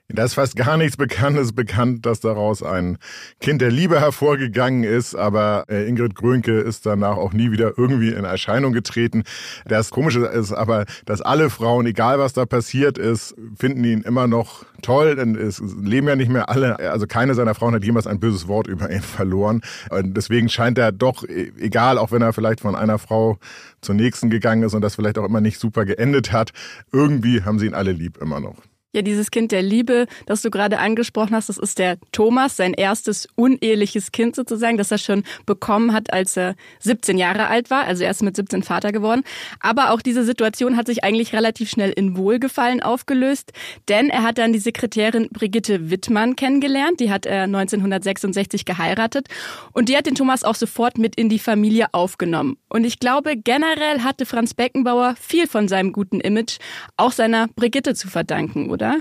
Da 0.09 0.25
ist 0.25 0.33
fast 0.33 0.57
gar 0.57 0.75
nichts 0.75 0.97
bekannt. 0.97 1.37
Es 1.37 1.47
ist 1.47 1.55
bekannt, 1.55 2.05
dass 2.05 2.19
daraus 2.19 2.61
ein 2.61 2.97
Kind 3.39 3.61
der 3.61 3.71
Liebe 3.71 4.01
hervorgegangen 4.01 4.83
ist, 4.83 5.15
aber 5.15 5.63
äh, 5.69 5.87
Ingrid 5.87 6.13
Grönke 6.13 6.59
ist 6.59 6.85
danach 6.85 7.15
auch 7.15 7.31
nie 7.31 7.51
wieder 7.51 7.77
irgendwie 7.77 8.09
in 8.09 8.25
Erscheinung 8.25 8.73
getreten. 8.73 9.23
Das 9.65 9.91
Komische 9.91 10.25
ist 10.25 10.51
aber, 10.51 10.85
dass 11.05 11.21
alle 11.21 11.49
Frauen, 11.49 11.85
egal 11.85 12.19
was 12.19 12.33
da 12.33 12.45
passiert 12.45 12.97
ist, 12.97 13.33
finden 13.57 13.83
ihn 13.85 14.01
immer 14.01 14.27
noch 14.27 14.65
toll, 14.81 15.15
denn 15.15 15.35
es 15.35 15.59
leben 15.59 16.07
ja 16.09 16.17
nicht 16.17 16.29
mehr 16.29 16.49
alle. 16.49 16.77
Also 16.91 17.07
keine 17.07 17.33
seiner 17.33 17.55
Frauen 17.55 17.73
hat 17.73 17.85
jemals 17.85 18.05
ein 18.05 18.19
böses 18.19 18.49
Wort 18.49 18.67
über 18.67 18.91
ihn 18.91 19.01
verloren. 19.01 19.61
Und 19.89 20.15
deswegen 20.15 20.49
scheint 20.49 20.77
er 20.77 20.91
doch, 20.91 21.23
e, 21.23 21.53
egal, 21.57 21.97
auch 21.97 22.11
wenn 22.11 22.21
er 22.21 22.33
vielleicht 22.33 22.59
von 22.59 22.75
einer 22.75 22.99
Frau 22.99 23.37
zur 23.79 23.95
nächsten 23.95 24.29
gegangen 24.29 24.63
ist 24.63 24.73
und 24.73 24.81
das 24.81 24.95
vielleicht 24.95 25.17
auch 25.17 25.25
immer 25.25 25.41
nicht 25.41 25.59
super 25.59 25.85
geendet 25.85 26.33
hat, 26.33 26.51
irgendwie 26.91 27.43
haben 27.43 27.57
sie 27.57 27.67
ihn 27.67 27.73
alle 27.73 27.93
lieb 27.93 28.17
immer 28.17 28.41
noch. 28.41 28.57
Ja, 28.95 29.01
dieses 29.01 29.31
Kind 29.31 29.51
der 29.51 29.63
Liebe, 29.63 30.05
das 30.27 30.43
du 30.43 30.51
gerade 30.51 30.77
angesprochen 30.77 31.35
hast, 31.35 31.49
das 31.49 31.57
ist 31.57 31.79
der 31.79 31.97
Thomas, 32.11 32.57
sein 32.57 32.75
erstes 32.75 33.27
uneheliches 33.33 34.11
Kind 34.11 34.35
sozusagen, 34.35 34.77
das 34.77 34.91
er 34.91 34.99
schon 34.99 35.23
bekommen 35.47 35.93
hat, 35.93 36.13
als 36.13 36.37
er 36.37 36.53
17 36.81 37.17
Jahre 37.17 37.47
alt 37.47 37.71
war. 37.71 37.85
Also 37.85 38.03
er 38.03 38.11
ist 38.11 38.21
mit 38.21 38.35
17 38.35 38.61
Vater 38.61 38.91
geworden. 38.91 39.23
Aber 39.59 39.89
auch 39.89 40.03
diese 40.03 40.23
Situation 40.23 40.77
hat 40.77 40.85
sich 40.85 41.03
eigentlich 41.03 41.33
relativ 41.33 41.71
schnell 41.71 41.89
in 41.89 42.15
Wohlgefallen 42.17 42.83
aufgelöst, 42.83 43.51
denn 43.89 44.09
er 44.09 44.21
hat 44.21 44.37
dann 44.37 44.53
die 44.53 44.59
Sekretärin 44.59 45.27
Brigitte 45.31 45.89
Wittmann 45.89 46.35
kennengelernt. 46.35 46.99
Die 46.99 47.09
hat 47.09 47.25
er 47.25 47.45
1966 47.45 48.63
geheiratet 48.63 49.27
und 49.71 49.89
die 49.89 49.97
hat 49.97 50.05
den 50.05 50.13
Thomas 50.13 50.43
auch 50.43 50.53
sofort 50.53 50.99
mit 50.99 51.15
in 51.15 51.29
die 51.29 51.39
Familie 51.39 51.87
aufgenommen. 51.93 52.57
Und 52.69 52.83
ich 52.83 52.99
glaube, 52.99 53.37
generell 53.37 54.01
hatte 54.01 54.27
Franz 54.27 54.53
Beckenbauer 54.53 55.15
viel 55.19 55.47
von 55.47 55.67
seinem 55.67 55.93
guten 55.93 56.19
Image 56.19 56.59
auch 56.95 57.11
seiner 57.11 57.47
Brigitte 57.47 57.95
zu 57.95 58.07
verdanken, 58.07 58.69
oder? 58.69 58.82
Oder? 58.83 58.99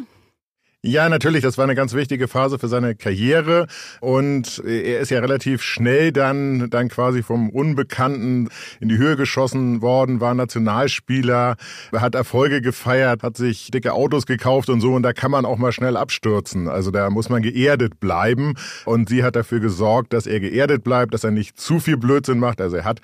Ja, 0.84 1.08
natürlich, 1.08 1.42
das 1.42 1.58
war 1.58 1.62
eine 1.62 1.76
ganz 1.76 1.94
wichtige 1.94 2.26
Phase 2.26 2.58
für 2.58 2.66
seine 2.66 2.96
Karriere 2.96 3.68
und 4.00 4.60
er 4.66 4.98
ist 4.98 5.12
ja 5.12 5.20
relativ 5.20 5.62
schnell 5.62 6.10
dann 6.10 6.70
dann 6.70 6.88
quasi 6.88 7.22
vom 7.22 7.50
Unbekannten 7.50 8.48
in 8.80 8.88
die 8.88 8.98
Höhe 8.98 9.16
geschossen 9.16 9.80
worden, 9.80 10.20
war 10.20 10.34
Nationalspieler, 10.34 11.54
hat 11.94 12.16
Erfolge 12.16 12.60
gefeiert, 12.60 13.22
hat 13.22 13.36
sich 13.36 13.70
dicke 13.70 13.92
Autos 13.92 14.26
gekauft 14.26 14.70
und 14.70 14.80
so 14.80 14.94
und 14.94 15.04
da 15.04 15.12
kann 15.12 15.30
man 15.30 15.44
auch 15.44 15.56
mal 15.56 15.70
schnell 15.70 15.96
abstürzen. 15.96 16.66
Also 16.66 16.90
da 16.90 17.10
muss 17.10 17.28
man 17.28 17.42
geerdet 17.42 18.00
bleiben 18.00 18.54
und 18.84 19.08
sie 19.08 19.22
hat 19.22 19.36
dafür 19.36 19.60
gesorgt, 19.60 20.12
dass 20.12 20.26
er 20.26 20.40
geerdet 20.40 20.82
bleibt, 20.82 21.14
dass 21.14 21.22
er 21.22 21.30
nicht 21.30 21.60
zu 21.60 21.78
viel 21.78 21.96
Blödsinn 21.96 22.40
macht. 22.40 22.60
Also 22.60 22.78
er 22.78 22.84
hat 22.84 23.00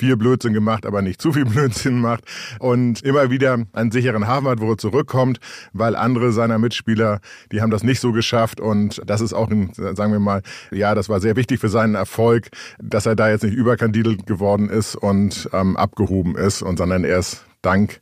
viel 0.00 0.16
Blödsinn 0.16 0.54
gemacht, 0.54 0.86
aber 0.86 1.02
nicht 1.02 1.20
zu 1.20 1.32
viel 1.32 1.44
Blödsinn 1.46 2.00
macht 2.00 2.24
und 2.58 3.02
immer 3.02 3.30
wieder 3.30 3.58
einen 3.72 3.90
sicheren 3.92 4.26
Hafen 4.26 4.48
hat, 4.48 4.60
wo 4.60 4.72
er 4.72 4.78
zurückkommt, 4.78 5.38
weil 5.72 5.94
andere 5.94 6.32
seiner 6.32 6.58
Mitspieler, 6.58 7.20
die 7.52 7.60
haben 7.60 7.70
das 7.70 7.82
nicht 7.82 8.00
so 8.00 8.12
geschafft 8.12 8.60
und 8.60 9.02
das 9.06 9.20
ist 9.20 9.34
auch, 9.34 9.50
ein, 9.50 9.72
sagen 9.74 10.12
wir 10.12 10.20
mal, 10.20 10.42
ja, 10.70 10.94
das 10.94 11.08
war 11.08 11.20
sehr 11.20 11.36
wichtig 11.36 11.60
für 11.60 11.68
seinen 11.68 11.94
Erfolg, 11.94 12.48
dass 12.82 13.06
er 13.06 13.14
da 13.14 13.28
jetzt 13.28 13.44
nicht 13.44 13.54
überkandidelt 13.54 14.26
geworden 14.26 14.68
ist 14.70 14.96
und 14.96 15.48
ähm, 15.52 15.76
abgehoben 15.76 16.34
ist, 16.36 16.62
und 16.62 16.78
sondern 16.78 17.04
er 17.04 17.18
ist 17.18 17.44
dank 17.62 18.00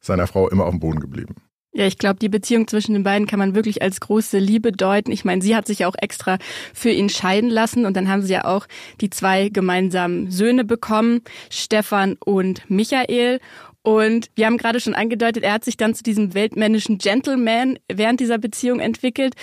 seiner 0.00 0.26
Frau 0.26 0.48
immer 0.48 0.64
auf 0.64 0.72
dem 0.72 0.80
Boden 0.80 1.00
geblieben. 1.00 1.36
Ja, 1.76 1.86
ich 1.86 1.98
glaube, 1.98 2.18
die 2.18 2.30
Beziehung 2.30 2.66
zwischen 2.68 2.94
den 2.94 3.02
beiden 3.02 3.26
kann 3.26 3.38
man 3.38 3.54
wirklich 3.54 3.82
als 3.82 4.00
große 4.00 4.38
Liebe 4.38 4.72
deuten. 4.72 5.12
Ich 5.12 5.26
meine, 5.26 5.42
sie 5.42 5.54
hat 5.54 5.66
sich 5.66 5.80
ja 5.80 5.88
auch 5.88 5.94
extra 6.00 6.38
für 6.72 6.88
ihn 6.88 7.10
scheiden 7.10 7.50
lassen 7.50 7.84
und 7.84 7.94
dann 7.98 8.08
haben 8.08 8.22
sie 8.22 8.32
ja 8.32 8.46
auch 8.46 8.66
die 9.02 9.10
zwei 9.10 9.50
gemeinsamen 9.50 10.30
Söhne 10.30 10.64
bekommen, 10.64 11.20
Stefan 11.50 12.16
und 12.24 12.62
Michael. 12.70 13.40
Und 13.82 14.30
wir 14.36 14.46
haben 14.46 14.56
gerade 14.56 14.80
schon 14.80 14.94
angedeutet, 14.94 15.44
er 15.44 15.52
hat 15.52 15.66
sich 15.66 15.76
dann 15.76 15.94
zu 15.94 16.02
diesem 16.02 16.32
weltmännischen 16.32 16.96
Gentleman 16.96 17.78
während 17.92 18.20
dieser 18.20 18.38
Beziehung 18.38 18.80
entwickelt. 18.80 19.34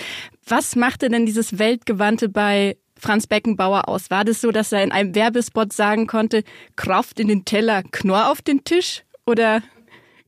Was 0.44 0.76
machte 0.76 1.10
denn 1.10 1.28
dieses 1.28 1.60
Weltgewandte 1.60 2.30
bei 2.30 2.78
Franz 2.98 3.28
Beckenbauer 3.28 3.88
aus? 3.88 4.10
War 4.10 4.26
das 4.26 4.42
so, 4.42 4.52
dass 4.52 4.72
er 4.72 4.84
in 4.84 4.92
einem 4.92 5.14
Werbespot 5.14 5.72
sagen 5.72 6.08
konnte, 6.08 6.44
Kraft 6.78 7.20
in 7.20 7.28
den 7.28 7.46
Teller, 7.46 7.84
Knorr 7.92 8.32
auf 8.32 8.42
den 8.42 8.64
Tisch? 8.64 9.04
Oder 9.28 9.62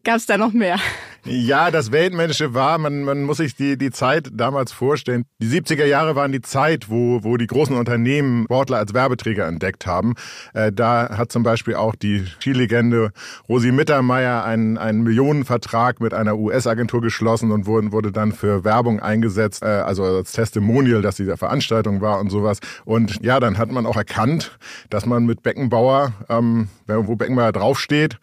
gab 0.04 0.18
es 0.18 0.28
da 0.28 0.38
noch 0.38 0.54
mehr? 0.54 0.80
Ja, 1.28 1.72
das 1.72 1.92
Weltmännische 1.92 2.54
war, 2.54 2.78
man, 2.78 3.02
man 3.02 3.24
muss 3.24 3.38
sich 3.38 3.56
die, 3.56 3.80
die 3.80 3.90
Zeit 3.90 4.30
damals 4.32 4.72
vorstellen. 4.72 5.26
Die 5.42 5.48
70er 5.48 5.86
Jahre 5.86 6.16
waren 6.16 6.32
die 6.32 6.42
Zeit, 6.42 6.88
wo, 6.92 7.24
wo 7.24 7.36
die 7.38 7.48
großen 7.48 7.76
Unternehmen 7.76 8.44
Sportler 8.44 8.78
als 8.78 8.94
Werbeträger 8.94 9.48
entdeckt 9.48 9.88
haben. 9.88 10.14
Äh, 10.54 10.72
da 10.72 11.18
hat 11.18 11.32
zum 11.32 11.42
Beispiel 11.42 11.74
auch 11.76 11.96
die 11.96 12.24
Skilegende 12.40 13.12
Rosi 13.50 13.72
Mittermeier 13.72 14.44
einen, 14.44 14.78
einen 14.78 15.02
Millionenvertrag 15.02 16.00
mit 16.00 16.14
einer 16.14 16.38
US-Agentur 16.38 17.02
geschlossen 17.02 17.52
und 17.52 17.66
wurde, 17.66 17.92
wurde 17.92 18.12
dann 18.12 18.32
für 18.32 18.64
Werbung 18.64 19.00
eingesetzt, 19.00 19.64
äh, 19.64 19.66
also 19.66 20.04
als 20.04 20.32
Testimonial, 20.32 21.02
dass 21.02 21.16
sie 21.16 21.26
der 21.26 21.38
Veranstaltung 21.38 22.02
war 22.02 22.20
und 22.20 22.30
sowas. 22.30 22.60
Und 22.86 23.24
ja, 23.26 23.40
dann 23.40 23.58
hat 23.58 23.72
man 23.72 23.88
auch 23.88 23.98
erkannt, 23.98 24.60
dass 24.92 25.08
man 25.08 25.26
mit 25.26 25.42
Beckenbauer, 25.42 26.14
ähm, 26.30 26.70
wo 26.86 27.16
Beckenbauer 27.16 27.52
draufsteht, 27.52 28.20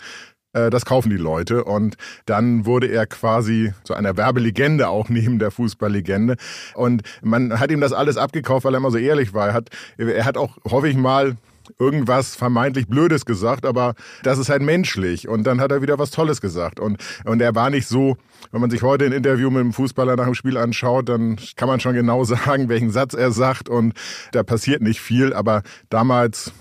das 0.53 0.85
kaufen 0.85 1.11
die 1.11 1.17
Leute. 1.17 1.65
Und 1.65 1.97
dann 2.27 2.67
wurde 2.67 2.87
er 2.89 3.07
quasi 3.07 3.73
zu 3.85 3.95
einer 3.95 4.17
Werbelegende 4.17 4.89
auch 4.89 5.09
neben 5.09 5.39
der 5.39 5.51
Fußballlegende. 5.51 6.37
Und 6.75 7.03
man 7.23 7.59
hat 7.59 7.71
ihm 7.71 7.81
das 7.81 7.93
alles 7.93 8.17
abgekauft, 8.17 8.65
weil 8.65 8.75
er 8.75 8.79
immer 8.79 8.91
so 8.91 8.99
ehrlich 8.99 9.35
war. 9.35 9.49
Er 9.49 9.55
hat, 9.55 9.71
er 9.97 10.25
hat 10.25 10.37
auch, 10.37 10.57
hoffe 10.65 10.89
ich 10.89 10.97
mal, 10.97 11.37
irgendwas 11.79 12.35
vermeintlich 12.35 12.89
Blödes 12.89 13.25
gesagt, 13.25 13.65
aber 13.67 13.95
das 14.23 14.39
ist 14.39 14.49
halt 14.49 14.63
menschlich. 14.63 15.29
Und 15.29 15.45
dann 15.45 15.61
hat 15.61 15.73
er 15.73 15.83
wieder 15.83 15.99
was 15.99 16.11
Tolles 16.11 16.41
gesagt. 16.41 16.81
Und, 16.81 17.03
und 17.25 17.41
er 17.41 17.55
war 17.55 17.71
nicht 17.71 17.87
so, 17.87 18.17
wenn 18.51 18.61
man 18.61 18.71
sich 18.71 18.83
heute 18.83 19.07
ein 19.07 19.13
Interview 19.13 19.51
mit 19.51 19.61
einem 19.61 19.73
Fußballer 19.73 20.17
nach 20.17 20.25
dem 20.25 20.35
Spiel 20.35 20.57
anschaut, 20.57 21.09
dann 21.09 21.39
kann 21.57 21.69
man 21.69 21.81
schon 21.81 21.95
genau 21.95 22.25
sagen, 22.25 22.69
welchen 22.69 22.91
Satz 22.91 23.15
er 23.15 23.33
sagt. 23.33 23.69
Und 23.69 23.95
da 24.33 24.43
passiert 24.43 24.83
nicht 24.83 25.01
viel. 25.01 25.33
Aber 25.33 25.63
damals 25.91 26.53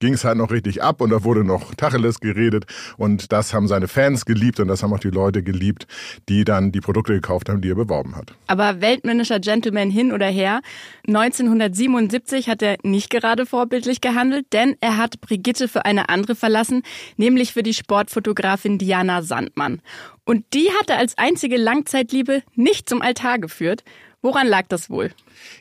ging 0.00 0.14
es 0.14 0.24
halt 0.24 0.38
noch 0.38 0.50
richtig 0.50 0.82
ab 0.82 1.00
und 1.00 1.10
da 1.10 1.22
wurde 1.24 1.44
noch 1.44 1.74
Tacheles 1.74 2.20
geredet 2.20 2.64
und 2.96 3.32
das 3.32 3.54
haben 3.54 3.68
seine 3.68 3.86
Fans 3.86 4.24
geliebt 4.24 4.58
und 4.58 4.68
das 4.68 4.82
haben 4.82 4.92
auch 4.92 4.98
die 4.98 5.10
Leute 5.10 5.42
geliebt, 5.42 5.86
die 6.28 6.44
dann 6.44 6.72
die 6.72 6.80
Produkte 6.80 7.12
gekauft 7.12 7.48
haben, 7.48 7.60
die 7.60 7.70
er 7.70 7.74
beworben 7.74 8.16
hat. 8.16 8.34
Aber 8.46 8.80
weltmännischer 8.80 9.38
Gentleman 9.38 9.90
hin 9.90 10.12
oder 10.12 10.26
her, 10.26 10.60
1977 11.06 12.48
hat 12.48 12.62
er 12.62 12.76
nicht 12.82 13.10
gerade 13.10 13.46
vorbildlich 13.46 14.00
gehandelt, 14.00 14.46
denn 14.52 14.76
er 14.80 14.96
hat 14.96 15.20
Brigitte 15.20 15.68
für 15.68 15.84
eine 15.84 16.08
andere 16.08 16.34
verlassen, 16.34 16.82
nämlich 17.16 17.52
für 17.52 17.62
die 17.62 17.74
Sportfotografin 17.74 18.78
Diana 18.78 19.22
Sandmann. 19.22 19.82
Und 20.24 20.44
die 20.54 20.70
hatte 20.78 20.96
als 20.96 21.18
einzige 21.18 21.56
Langzeitliebe 21.56 22.42
nicht 22.54 22.88
zum 22.88 23.02
Altar 23.02 23.38
geführt. 23.38 23.82
Woran 24.22 24.46
lag 24.46 24.66
das 24.68 24.90
wohl? 24.90 25.10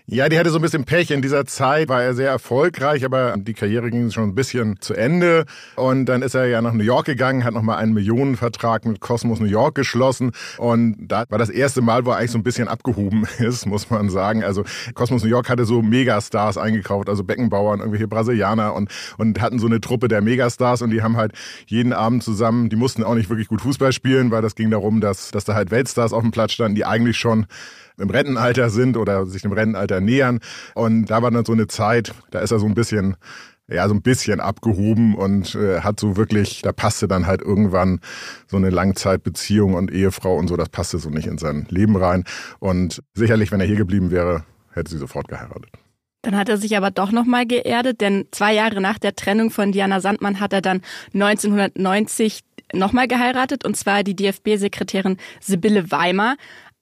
Ja, 0.06 0.28
die 0.28 0.38
hatte 0.38 0.50
so 0.50 0.58
ein 0.58 0.62
bisschen 0.62 0.84
Pech. 0.84 1.12
In 1.12 1.22
dieser 1.22 1.46
Zeit 1.46 1.88
war 1.88 2.04
er 2.04 2.14
sehr 2.14 2.30
erfolgreich, 2.30 3.06
aber 3.06 3.36
die 3.38 3.54
Karriere 3.54 3.90
ging 3.90 4.12
schon 4.12 4.26
ein 4.26 4.36
bisschen 4.36 4.82
zu 4.82 4.94
Ende. 4.94 5.46
Und 5.78 6.08
dann 6.08 6.22
ist 6.22 6.36
er 6.36 6.48
ja 6.48 6.62
nach 6.62 6.74
New 6.74 6.84
York 6.84 7.06
gegangen, 7.06 7.46
hat 7.46 7.54
nochmal 7.54 7.78
einen 7.78 7.94
Millionenvertrag 7.94 8.84
mit 8.84 9.00
Cosmos 9.00 9.40
New 9.40 9.46
York 9.46 9.76
geschlossen. 9.76 10.32
Und 10.58 10.98
da 11.08 11.24
war 11.30 11.38
das 11.38 11.50
erste 11.50 11.82
Mal, 11.82 12.06
wo 12.06 12.10
er 12.10 12.18
eigentlich 12.18 12.32
so 12.32 12.38
ein 12.38 12.44
bisschen 12.44 12.68
abgehoben 12.68 13.26
ist, 13.38 13.66
muss 13.66 13.90
man 13.90 14.10
sagen. 14.10 14.44
Also 14.44 14.66
Cosmos 14.94 15.24
New 15.24 15.30
York 15.30 15.48
hatte 15.48 15.64
so 15.64 15.82
Megastars 15.82 16.58
eingekauft, 16.58 17.08
also 17.08 17.24
Beckenbauer 17.24 17.72
und 17.72 17.80
irgendwelche 17.80 18.10
Brasilianer 18.10 18.74
und, 18.74 18.92
und 19.18 19.40
hatten 19.40 19.60
so 19.60 19.68
eine 19.68 19.80
Truppe 19.80 20.10
der 20.10 20.22
Megastars 20.22 20.82
und 20.82 20.90
die 20.90 21.02
haben 21.02 21.16
halt 21.16 21.32
jeden 21.68 21.94
Abend 21.94 22.24
zusammen, 22.24 22.68
die 22.68 22.76
mussten 22.76 23.06
auch 23.06 23.16
nicht 23.16 23.30
wirklich 23.30 23.48
gut 23.48 23.62
Fußball 23.62 23.94
spielen, 23.94 24.32
weil 24.32 24.42
das 24.42 24.56
ging 24.56 24.70
darum, 24.70 25.00
dass, 25.00 25.32
dass 25.32 25.46
da 25.46 25.54
halt 25.54 25.72
Weltstars 25.72 26.12
auf 26.12 26.24
dem 26.24 26.32
Platz 26.32 26.52
standen, 26.52 26.76
die 26.76 26.84
eigentlich 26.84 27.18
schon 27.18 27.46
im 28.00 28.10
Rentenalter 28.10 28.70
sind 28.70 28.98
oder 28.98 29.26
sich 29.26 29.42
dem 29.42 29.52
Rentenalter 29.52 30.02
nähern. 30.02 30.40
Und 30.76 31.08
da 31.08 31.22
war 31.22 31.32
dann 31.32 31.46
so 31.46 31.54
eine 31.54 31.68
Zeit, 31.68 32.14
da 32.32 32.40
ist 32.40 32.52
er 32.52 32.60
so 32.60 32.66
ein 32.66 32.76
bisschen 32.76 33.16
ja, 33.72 33.88
so 33.88 33.94
ein 33.94 34.02
bisschen 34.02 34.40
abgehoben 34.40 35.16
und 35.16 35.56
äh, 35.56 35.82
hat 35.82 36.00
so 36.00 36.18
wirklich, 36.18 36.62
da 36.62 36.72
passte 36.72 37.08
dann 37.08 37.28
halt 37.28 37.42
irgendwann 37.42 38.00
so 38.48 38.58
eine 38.58 38.70
Langzeitbeziehung 38.70 39.76
und 39.76 39.92
Ehefrau 39.92 40.36
und 40.38 40.48
so, 40.48 40.58
das 40.58 40.70
passte 40.70 40.98
so 40.98 41.10
nicht 41.10 41.28
in 41.28 41.38
sein 41.38 41.68
Leben 41.70 41.96
rein. 41.96 42.24
Und 42.60 43.04
sicherlich, 43.14 43.52
wenn 43.52 43.60
er 43.60 43.68
hier 43.68 43.76
geblieben 43.76 44.12
wäre, 44.12 44.44
hätte 44.74 44.90
sie 44.92 44.98
sofort 44.98 45.28
geheiratet. 45.28 45.70
Dann 46.22 46.36
hat 46.36 46.50
er 46.50 46.58
sich 46.58 46.76
aber 46.76 46.92
doch 46.92 47.12
nochmal 47.12 47.46
geerdet, 47.46 48.02
denn 48.02 48.26
zwei 48.32 48.54
Jahre 48.54 48.82
nach 48.82 49.00
der 49.00 49.16
Trennung 49.16 49.52
von 49.52 49.72
Diana 49.72 50.02
Sandmann 50.02 50.40
hat 50.40 50.52
er 50.52 50.62
dann 50.62 50.82
1990 51.14 52.42
nochmal 52.74 53.08
geheiratet, 53.08 53.66
und 53.66 53.78
zwar 53.78 54.04
die 54.04 54.16
DFB-Sekretärin 54.16 55.18
Sibylle 55.40 55.92
Weimar. 55.92 56.36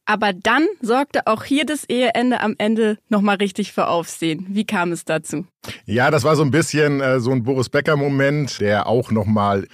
Aber 0.10 0.32
dann 0.32 0.66
sorgte 0.82 1.28
auch 1.28 1.44
hier 1.44 1.66
das 1.66 1.84
Eheende 1.84 2.40
am 2.40 2.56
Ende 2.58 2.98
nochmal 3.10 3.36
richtig 3.36 3.74
für 3.74 3.88
Aufsehen. 3.88 4.46
Wie 4.50 4.66
kam 4.66 4.94
es 4.94 5.04
dazu? 5.04 5.46
Ja, 5.86 6.10
das 6.12 6.24
war 6.24 6.38
so 6.38 6.44
ein 6.44 6.52
bisschen 6.52 7.02
äh, 7.02 7.20
so 7.20 7.32
ein 7.32 7.44
Boris 7.44 7.68
Becker-Moment, 7.68 8.62
der 8.62 8.88
auch 8.88 9.12
nochmal 9.12 9.68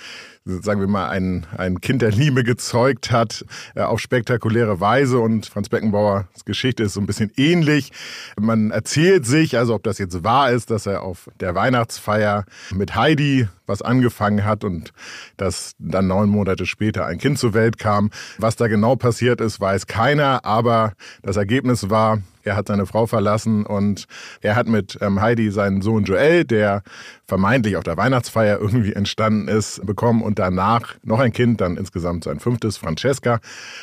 sagen 0.45 0.81
wir 0.81 0.87
mal, 0.87 1.09
ein, 1.09 1.45
ein 1.57 1.79
Kind 1.79 2.01
der 2.01 2.11
Liebe 2.11 2.43
gezeugt 2.43 3.11
hat, 3.11 3.45
äh, 3.75 3.81
auf 3.81 3.99
spektakuläre 3.99 4.79
Weise. 4.79 5.19
Und 5.19 5.45
Franz 5.45 5.69
Beckenbauers 5.69 6.25
Geschichte 6.45 6.83
ist 6.83 6.93
so 6.93 6.99
ein 6.99 7.05
bisschen 7.05 7.31
ähnlich. 7.37 7.91
Man 8.39 8.71
erzählt 8.71 9.25
sich, 9.25 9.57
also 9.57 9.75
ob 9.75 9.83
das 9.83 9.97
jetzt 9.97 10.23
wahr 10.23 10.51
ist, 10.51 10.69
dass 10.69 10.85
er 10.85 11.03
auf 11.03 11.29
der 11.39 11.55
Weihnachtsfeier 11.55 12.45
mit 12.71 12.95
Heidi 12.95 13.47
was 13.65 13.81
angefangen 13.81 14.43
hat 14.43 14.65
und 14.65 14.91
dass 15.37 15.73
dann 15.79 16.07
neun 16.07 16.29
Monate 16.29 16.65
später 16.65 17.05
ein 17.05 17.17
Kind 17.17 17.39
zur 17.39 17.53
Welt 17.53 17.77
kam. 17.77 18.09
Was 18.37 18.57
da 18.57 18.67
genau 18.67 18.97
passiert 18.97 19.39
ist, 19.39 19.61
weiß 19.61 19.87
keiner, 19.87 20.43
aber 20.43 20.93
das 21.21 21.37
Ergebnis 21.37 21.89
war, 21.89 22.19
Er 22.43 22.55
hat 22.55 22.67
seine 22.67 22.85
Frau 22.85 23.05
verlassen 23.05 23.65
und 23.65 24.05
er 24.41 24.55
hat 24.55 24.67
mit 24.67 24.97
ähm, 25.01 25.21
Heidi 25.21 25.51
seinen 25.51 25.81
Sohn 25.81 26.03
Joel, 26.03 26.45
der 26.45 26.83
vermeintlich 27.25 27.77
auf 27.77 27.83
der 27.83 27.97
Weihnachtsfeier 27.97 28.59
irgendwie 28.59 28.93
entstanden 28.93 29.47
ist, 29.47 29.85
bekommen 29.85 30.21
und 30.21 30.39
danach 30.39 30.95
noch 31.03 31.19
ein 31.19 31.31
Kind, 31.31 31.61
dann 31.61 31.77
insgesamt 31.77 32.25
sein 32.25 32.39
fünftes, 32.39 32.77
Francesca. 32.77 33.39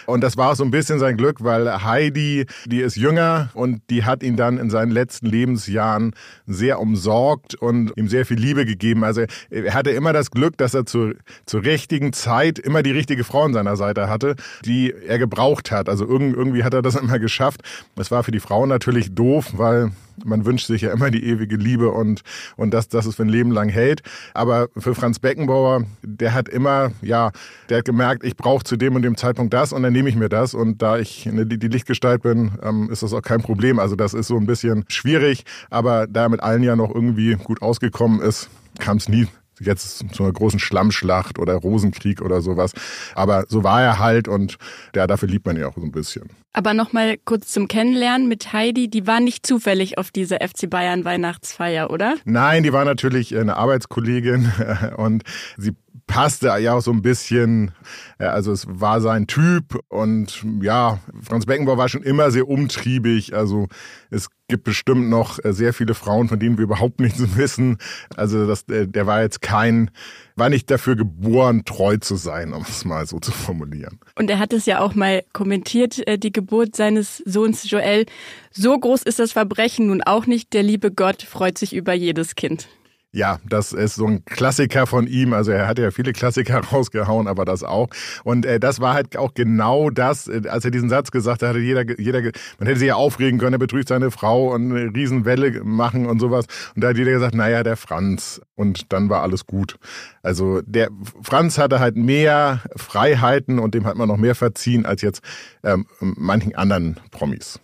Und 0.06 0.22
das 0.22 0.36
war 0.36 0.54
so 0.54 0.62
ein 0.62 0.70
bisschen 0.70 0.98
sein 0.98 1.16
Glück, 1.16 1.42
weil 1.42 1.82
Heidi, 1.82 2.46
die 2.66 2.80
ist 2.80 2.96
jünger 2.96 3.48
und 3.54 3.82
die 3.90 4.04
hat 4.04 4.22
ihn 4.22 4.36
dann 4.36 4.58
in 4.58 4.70
seinen 4.70 4.90
letzten 4.90 5.26
Lebensjahren 5.26 6.14
sehr 6.46 6.80
umsorgt 6.80 7.54
und 7.54 7.92
ihm 7.96 8.08
sehr 8.08 8.26
viel 8.26 8.38
Liebe 8.38 8.66
gegeben. 8.66 9.04
Also 9.04 9.24
er 9.50 9.74
hatte 9.74 9.90
immer 9.90 10.12
das 10.12 10.30
Glück, 10.30 10.58
dass 10.58 10.74
er 10.74 10.84
zur, 10.86 11.14
zur 11.46 11.64
richtigen 11.64 12.12
Zeit 12.12 12.58
immer 12.58 12.82
die 12.82 12.92
richtige 12.92 13.24
Frau 13.24 13.44
an 13.44 13.54
seiner 13.54 13.76
Seite 13.76 14.08
hatte, 14.08 14.36
die 14.64 14.92
er 14.92 15.18
gebraucht 15.18 15.70
hat. 15.70 15.88
Also 15.88 16.06
irgendwie 16.06 16.62
hat 16.62 16.74
er 16.74 16.82
das 16.82 16.94
immer 17.00 17.18
geschafft. 17.18 17.62
Es 17.96 18.10
war 18.10 18.22
für 18.22 18.32
die 18.32 18.40
natürlich 18.66 19.14
doof, 19.14 19.52
weil 19.56 19.92
man 20.24 20.44
wünscht 20.44 20.66
sich 20.66 20.82
ja 20.82 20.92
immer 20.92 21.10
die 21.10 21.24
ewige 21.24 21.56
Liebe 21.56 21.90
und, 21.90 22.22
und 22.56 22.72
dass, 22.72 22.88
dass 22.88 23.06
es 23.06 23.14
für 23.14 23.22
ein 23.22 23.28
Leben 23.28 23.50
lang 23.52 23.68
hält. 23.68 24.02
Aber 24.34 24.68
für 24.76 24.94
Franz 24.94 25.18
Beckenbauer, 25.18 25.84
der 26.02 26.34
hat 26.34 26.48
immer, 26.48 26.90
ja, 27.00 27.30
der 27.68 27.78
hat 27.78 27.84
gemerkt, 27.84 28.24
ich 28.24 28.36
brauche 28.36 28.64
zu 28.64 28.76
dem 28.76 28.94
und 28.96 29.02
dem 29.02 29.16
Zeitpunkt 29.16 29.54
das 29.54 29.72
und 29.72 29.82
dann 29.82 29.92
nehme 29.92 30.08
ich 30.08 30.16
mir 30.16 30.28
das. 30.28 30.52
Und 30.52 30.82
da 30.82 30.98
ich 30.98 31.28
die, 31.32 31.58
die 31.58 31.68
Lichtgestalt 31.68 32.22
bin, 32.22 32.52
ähm, 32.62 32.90
ist 32.90 33.02
das 33.02 33.12
auch 33.12 33.22
kein 33.22 33.40
Problem. 33.40 33.78
Also 33.78 33.96
das 33.96 34.14
ist 34.14 34.26
so 34.26 34.36
ein 34.36 34.46
bisschen 34.46 34.84
schwierig, 34.88 35.44
aber 35.70 36.06
da 36.06 36.24
er 36.24 36.28
mit 36.28 36.42
allen 36.42 36.62
ja 36.62 36.76
noch 36.76 36.94
irgendwie 36.94 37.36
gut 37.36 37.62
ausgekommen 37.62 38.20
ist, 38.20 38.50
kam 38.78 38.98
es 38.98 39.08
nie 39.08 39.26
jetzt 39.60 40.04
zu 40.12 40.22
einer 40.22 40.32
großen 40.32 40.58
Schlammschlacht 40.58 41.38
oder 41.38 41.54
Rosenkrieg 41.54 42.22
oder 42.22 42.40
sowas. 42.40 42.72
Aber 43.14 43.44
so 43.48 43.62
war 43.62 43.82
er 43.82 43.98
halt 43.98 44.28
und 44.28 44.56
ja, 44.94 45.06
dafür 45.06 45.28
liebt 45.28 45.46
man 45.46 45.56
ihn 45.56 45.64
auch 45.64 45.74
so 45.74 45.82
ein 45.82 45.92
bisschen. 45.92 46.30
Aber 46.52 46.74
nochmal 46.74 47.16
kurz 47.24 47.48
zum 47.52 47.68
Kennenlernen 47.68 48.26
mit 48.28 48.52
Heidi. 48.52 48.88
Die 48.88 49.06
war 49.06 49.20
nicht 49.20 49.46
zufällig 49.46 49.98
auf 49.98 50.10
dieser 50.10 50.38
FC 50.38 50.68
Bayern 50.68 51.04
Weihnachtsfeier, 51.04 51.90
oder? 51.90 52.16
Nein, 52.24 52.64
die 52.64 52.72
war 52.72 52.84
natürlich 52.84 53.36
eine 53.36 53.56
Arbeitskollegin 53.56 54.52
und 54.96 55.22
sie 55.56 55.76
passte 56.10 56.48
ja 56.58 56.74
auch 56.74 56.80
so 56.80 56.90
ein 56.90 57.02
bisschen, 57.02 57.70
also 58.18 58.50
es 58.50 58.66
war 58.68 59.00
sein 59.00 59.28
Typ 59.28 59.78
und 59.88 60.44
ja, 60.60 60.98
Franz 61.22 61.46
Beckenbauer 61.46 61.78
war 61.78 61.88
schon 61.88 62.02
immer 62.02 62.32
sehr 62.32 62.48
umtriebig, 62.48 63.34
also 63.34 63.68
es 64.10 64.28
gibt 64.48 64.64
bestimmt 64.64 65.08
noch 65.08 65.38
sehr 65.44 65.72
viele 65.72 65.94
Frauen, 65.94 66.28
von 66.28 66.40
denen 66.40 66.58
wir 66.58 66.64
überhaupt 66.64 66.98
nichts 66.98 67.20
wissen. 67.36 67.78
Also 68.16 68.48
das, 68.48 68.64
der 68.66 69.06
war 69.06 69.22
jetzt 69.22 69.40
kein, 69.40 69.92
war 70.34 70.48
nicht 70.48 70.68
dafür 70.68 70.96
geboren, 70.96 71.64
treu 71.64 71.96
zu 71.96 72.16
sein, 72.16 72.52
um 72.52 72.62
es 72.62 72.84
mal 72.84 73.06
so 73.06 73.20
zu 73.20 73.30
formulieren. 73.30 74.00
Und 74.16 74.28
er 74.28 74.40
hat 74.40 74.52
es 74.52 74.66
ja 74.66 74.80
auch 74.80 74.96
mal 74.96 75.22
kommentiert, 75.32 76.04
äh, 76.08 76.18
die 76.18 76.32
Geburt 76.32 76.74
seines 76.74 77.18
Sohns 77.18 77.70
Joel. 77.70 78.06
So 78.50 78.76
groß 78.76 79.04
ist 79.04 79.20
das 79.20 79.30
Verbrechen 79.30 79.86
nun 79.86 80.02
auch 80.02 80.26
nicht. 80.26 80.52
Der 80.52 80.64
liebe 80.64 80.90
Gott 80.90 81.22
freut 81.22 81.56
sich 81.56 81.72
über 81.72 81.92
jedes 81.94 82.34
Kind. 82.34 82.68
Ja, 83.12 83.40
das 83.44 83.72
ist 83.72 83.96
so 83.96 84.06
ein 84.06 84.24
Klassiker 84.24 84.86
von 84.86 85.08
ihm. 85.08 85.32
Also 85.32 85.50
er 85.50 85.66
hat 85.66 85.80
ja 85.80 85.90
viele 85.90 86.12
Klassiker 86.12 86.60
rausgehauen, 86.72 87.26
aber 87.26 87.44
das 87.44 87.64
auch. 87.64 87.88
Und 88.22 88.46
äh, 88.46 88.60
das 88.60 88.80
war 88.80 88.94
halt 88.94 89.16
auch 89.16 89.34
genau 89.34 89.90
das, 89.90 90.28
äh, 90.28 90.42
als 90.48 90.64
er 90.64 90.70
diesen 90.70 90.88
Satz 90.88 91.10
gesagt 91.10 91.42
hat, 91.42 91.56
jeder, 91.56 91.98
jeder, 91.98 92.20
man 92.58 92.68
hätte 92.68 92.78
sich 92.78 92.88
ja 92.88 92.94
aufregen 92.94 93.40
können, 93.40 93.54
er 93.54 93.58
betrügt 93.58 93.88
seine 93.88 94.12
Frau 94.12 94.54
und 94.54 94.70
eine 94.70 94.94
Riesenwelle 94.94 95.64
machen 95.64 96.06
und 96.06 96.20
sowas. 96.20 96.46
Und 96.76 96.84
da 96.84 96.90
hat 96.90 96.98
jeder 96.98 97.10
gesagt, 97.10 97.34
naja, 97.34 97.64
der 97.64 97.76
Franz. 97.76 98.40
Und 98.54 98.92
dann 98.92 99.08
war 99.08 99.22
alles 99.22 99.44
gut. 99.44 99.76
Also 100.22 100.60
der 100.62 100.88
Franz 101.20 101.58
hatte 101.58 101.80
halt 101.80 101.96
mehr 101.96 102.60
Freiheiten 102.76 103.58
und 103.58 103.74
dem 103.74 103.86
hat 103.86 103.96
man 103.96 104.06
noch 104.06 104.18
mehr 104.18 104.36
verziehen 104.36 104.86
als 104.86 105.02
jetzt 105.02 105.20
ähm, 105.64 105.86
manchen 105.98 106.54
anderen 106.54 107.00
Promis. 107.10 107.58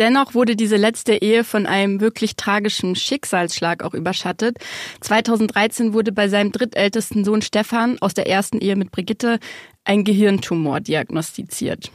Dennoch 0.00 0.32
wurde 0.34 0.56
diese 0.56 0.76
letzte 0.76 1.12
Ehe 1.12 1.44
von 1.44 1.66
einem 1.66 2.00
wirklich 2.00 2.34
tragischen 2.34 2.96
Schicksalsschlag 2.96 3.84
auch 3.84 3.92
überschattet. 3.92 4.56
2013 5.02 5.92
wurde 5.92 6.10
bei 6.10 6.26
seinem 6.28 6.52
drittältesten 6.52 7.22
Sohn 7.22 7.42
Stefan 7.42 7.98
aus 8.00 8.14
der 8.14 8.26
ersten 8.26 8.58
Ehe 8.58 8.76
mit 8.76 8.90
Brigitte 8.92 9.38
ein 9.84 10.02
Gehirntumor 10.04 10.80
diagnostiziert. 10.80 11.92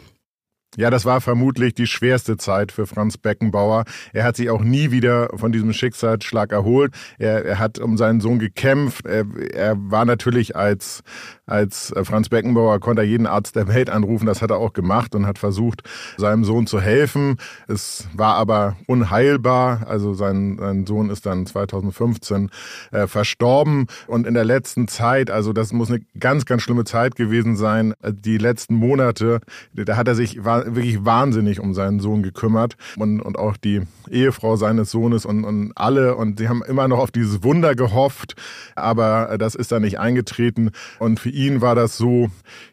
Ja, 0.78 0.90
das 0.90 1.06
war 1.06 1.22
vermutlich 1.22 1.74
die 1.74 1.88
schwerste 1.88 2.36
Zeit 2.38 2.72
für 2.72 2.86
Franz 2.86 3.18
Beckenbauer. 3.18 3.86
Er 4.12 4.26
hat 4.26 4.36
sich 4.36 4.50
auch 4.50 4.62
nie 4.62 4.92
wieder 4.92 5.30
von 5.34 5.52
diesem 5.52 5.72
Schicksalsschlag 5.72 6.52
erholt. 6.52 6.94
Er, 7.18 7.46
er 7.46 7.60
hat 7.60 7.80
um 7.80 7.98
seinen 7.98 8.20
Sohn 8.20 8.40
gekämpft. 8.40 9.06
Er, 9.06 9.26
er 9.54 9.76
war 9.78 10.04
natürlich 10.04 10.56
als, 10.56 11.02
als 11.46 11.94
Franz 12.04 12.30
Beckenbauer, 12.30 12.80
konnte 12.80 13.04
er 13.04 13.08
jeden 13.08 13.28
Arzt 13.28 13.56
der 13.56 13.68
Welt 13.68 13.90
anrufen. 13.90 14.26
Das 14.26 14.42
hat 14.42 14.52
er 14.52 14.58
auch 14.58 14.74
gemacht 14.74 15.16
und 15.16 15.26
hat 15.28 15.38
versucht, 15.38 15.84
seinem 16.18 16.44
Sohn 16.44 16.68
zu 16.68 16.82
helfen. 16.82 17.38
Es 17.68 18.08
war 18.14 18.36
aber 18.36 18.78
unheilbar. 18.88 19.86
Also 19.88 20.14
sein, 20.14 20.58
sein 20.60 20.86
Sohn 20.86 21.10
ist 21.10 21.26
dann 21.26 21.46
2015 21.46 22.50
äh, 22.92 23.08
verstorben. 23.08 23.88
Und 24.08 24.26
in 24.26 24.34
der 24.34 24.46
letzten 24.46 24.88
Zeit, 24.88 25.30
also 25.30 25.54
das 25.54 25.72
muss 25.72 25.90
eine 25.90 26.02
ganz, 26.20 26.46
ganz 26.46 26.64
schlimme 26.64 26.84
Zeit 26.84 27.16
gewesen 27.16 27.56
sein, 27.56 27.94
die 28.04 28.38
letzten 28.38 28.76
Monate, 28.76 29.40
da 29.74 29.98
hat 29.98 30.08
er 30.08 30.16
sich, 30.16 30.44
wirklich 30.44 31.06
wahnsinnig 31.06 31.60
um 31.60 31.74
seinen 31.74 32.00
Sohn 32.00 32.24
gekümmert 32.24 32.76
und, 32.98 33.22
und 33.22 33.38
auch 33.38 33.58
die 33.58 33.82
Ehefrau 34.10 34.56
seines 34.56 34.92
Sohnes 34.92 35.26
und, 35.26 35.44
und 35.44 35.74
alle. 35.76 36.16
Und 36.16 36.40
sie 36.40 36.50
haben 36.50 36.64
immer 36.64 36.88
noch 36.88 37.00
auf 37.00 37.12
dieses 37.12 37.44
Wunder 37.44 37.76
gehofft, 37.76 38.36
aber 38.76 39.38
das 39.38 39.56
ist 39.56 39.72
dann 39.72 39.84
nicht 39.84 40.00
eingetreten. 40.00 40.72
Und 41.00 41.20
für 41.20 41.35
ihn 41.36 41.62
war 41.62 41.76
das 41.76 41.98
so, 41.98 42.30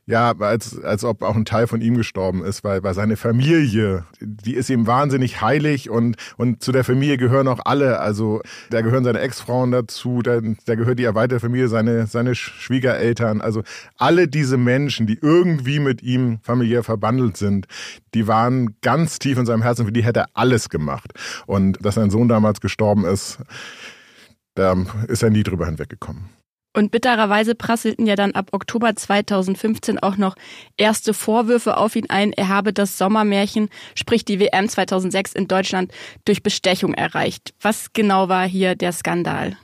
ja, 0.07 0.33
als, 0.39 0.79
als 0.83 1.05
ob 1.05 1.23
auch 1.23 1.35
ein 1.35 1.45
Teil 1.45 1.67
von 1.67 1.81
ihm 1.81 1.97
gestorben 1.97 2.45
ist, 2.45 2.65
weil, 2.65 2.83
weil 2.83 2.95
seine 2.95 3.17
Familie, 3.17 4.05
die 4.21 4.55
ist 4.55 4.71
ihm 4.71 4.87
wahnsinnig 4.87 5.43
heilig 5.43 5.91
und, 5.91 6.17
und 6.37 6.63
zu 6.63 6.71
der 6.71 6.85
Familie 6.85 7.17
gehören 7.17 7.49
auch 7.49 7.61
alle. 7.65 7.99
Also 7.99 8.41
da 8.71 8.81
gehören 8.81 9.05
seine 9.05 9.19
Ex-Frauen 9.19 9.73
dazu, 9.73 10.23
da, 10.23 10.41
da 10.65 10.75
gehört 10.77 10.99
die 10.99 11.05
erweiterte 11.05 11.41
Familie, 11.41 11.69
seine, 11.69 12.07
seine 12.07 12.35
Schwiegereltern. 12.35 13.41
Also 13.41 13.63
alle 13.99 14.29
diese 14.29 14.57
Menschen, 14.57 15.07
die 15.07 15.19
irgendwie 15.21 15.81
mit 15.81 16.03
ihm 16.03 16.39
familiär 16.43 16.85
verbandelt 16.85 17.37
sind, 17.37 17.67
die 18.15 18.29
waren 18.29 18.77
ganz 18.81 19.19
tief 19.19 19.39
in 19.39 19.47
seinem 19.47 19.63
Herzen, 19.63 19.87
für 19.87 19.93
die 19.93 20.05
hätte 20.05 20.21
er 20.21 20.29
alles 20.35 20.69
gemacht. 20.69 21.13
Und 21.47 21.85
dass 21.85 21.97
sein 21.97 22.11
Sohn 22.11 22.29
damals 22.29 22.61
gestorben 22.61 23.05
ist, 23.05 23.39
da 24.55 24.77
ist 25.09 25.23
er 25.23 25.31
nie 25.31 25.43
drüber 25.43 25.67
hinweggekommen. 25.67 26.29
Und 26.75 26.91
bittererweise 26.91 27.55
prasselten 27.55 28.07
ja 28.07 28.17
dann 28.17 28.33
ab 28.33 28.49
Oktober 28.53 28.97
2015 28.97 29.99
auch 29.99 30.17
noch 30.17 30.37
erste 30.77 31.13
Vorwürfe 31.13 31.77
auf 31.77 31.97
ihn 31.97 32.09
ein, 32.09 32.33
er 32.33 32.49
habe 32.49 32.73
das 32.73 32.97
Sommermärchen, 32.97 33.69
sprich 33.95 34.25
die 34.25 34.41
WM 34.41 34.69
2006 34.69 35.35
in 35.35 35.49
Deutschland, 35.49 35.93
durch 36.25 36.43
Bestechung 36.43 36.95
erreicht. 36.95 37.53
Was 37.61 37.93
genau 37.93 38.29
war 38.29 38.49
hier 38.49 38.75
der 38.75 38.93
Skandal? 38.93 39.57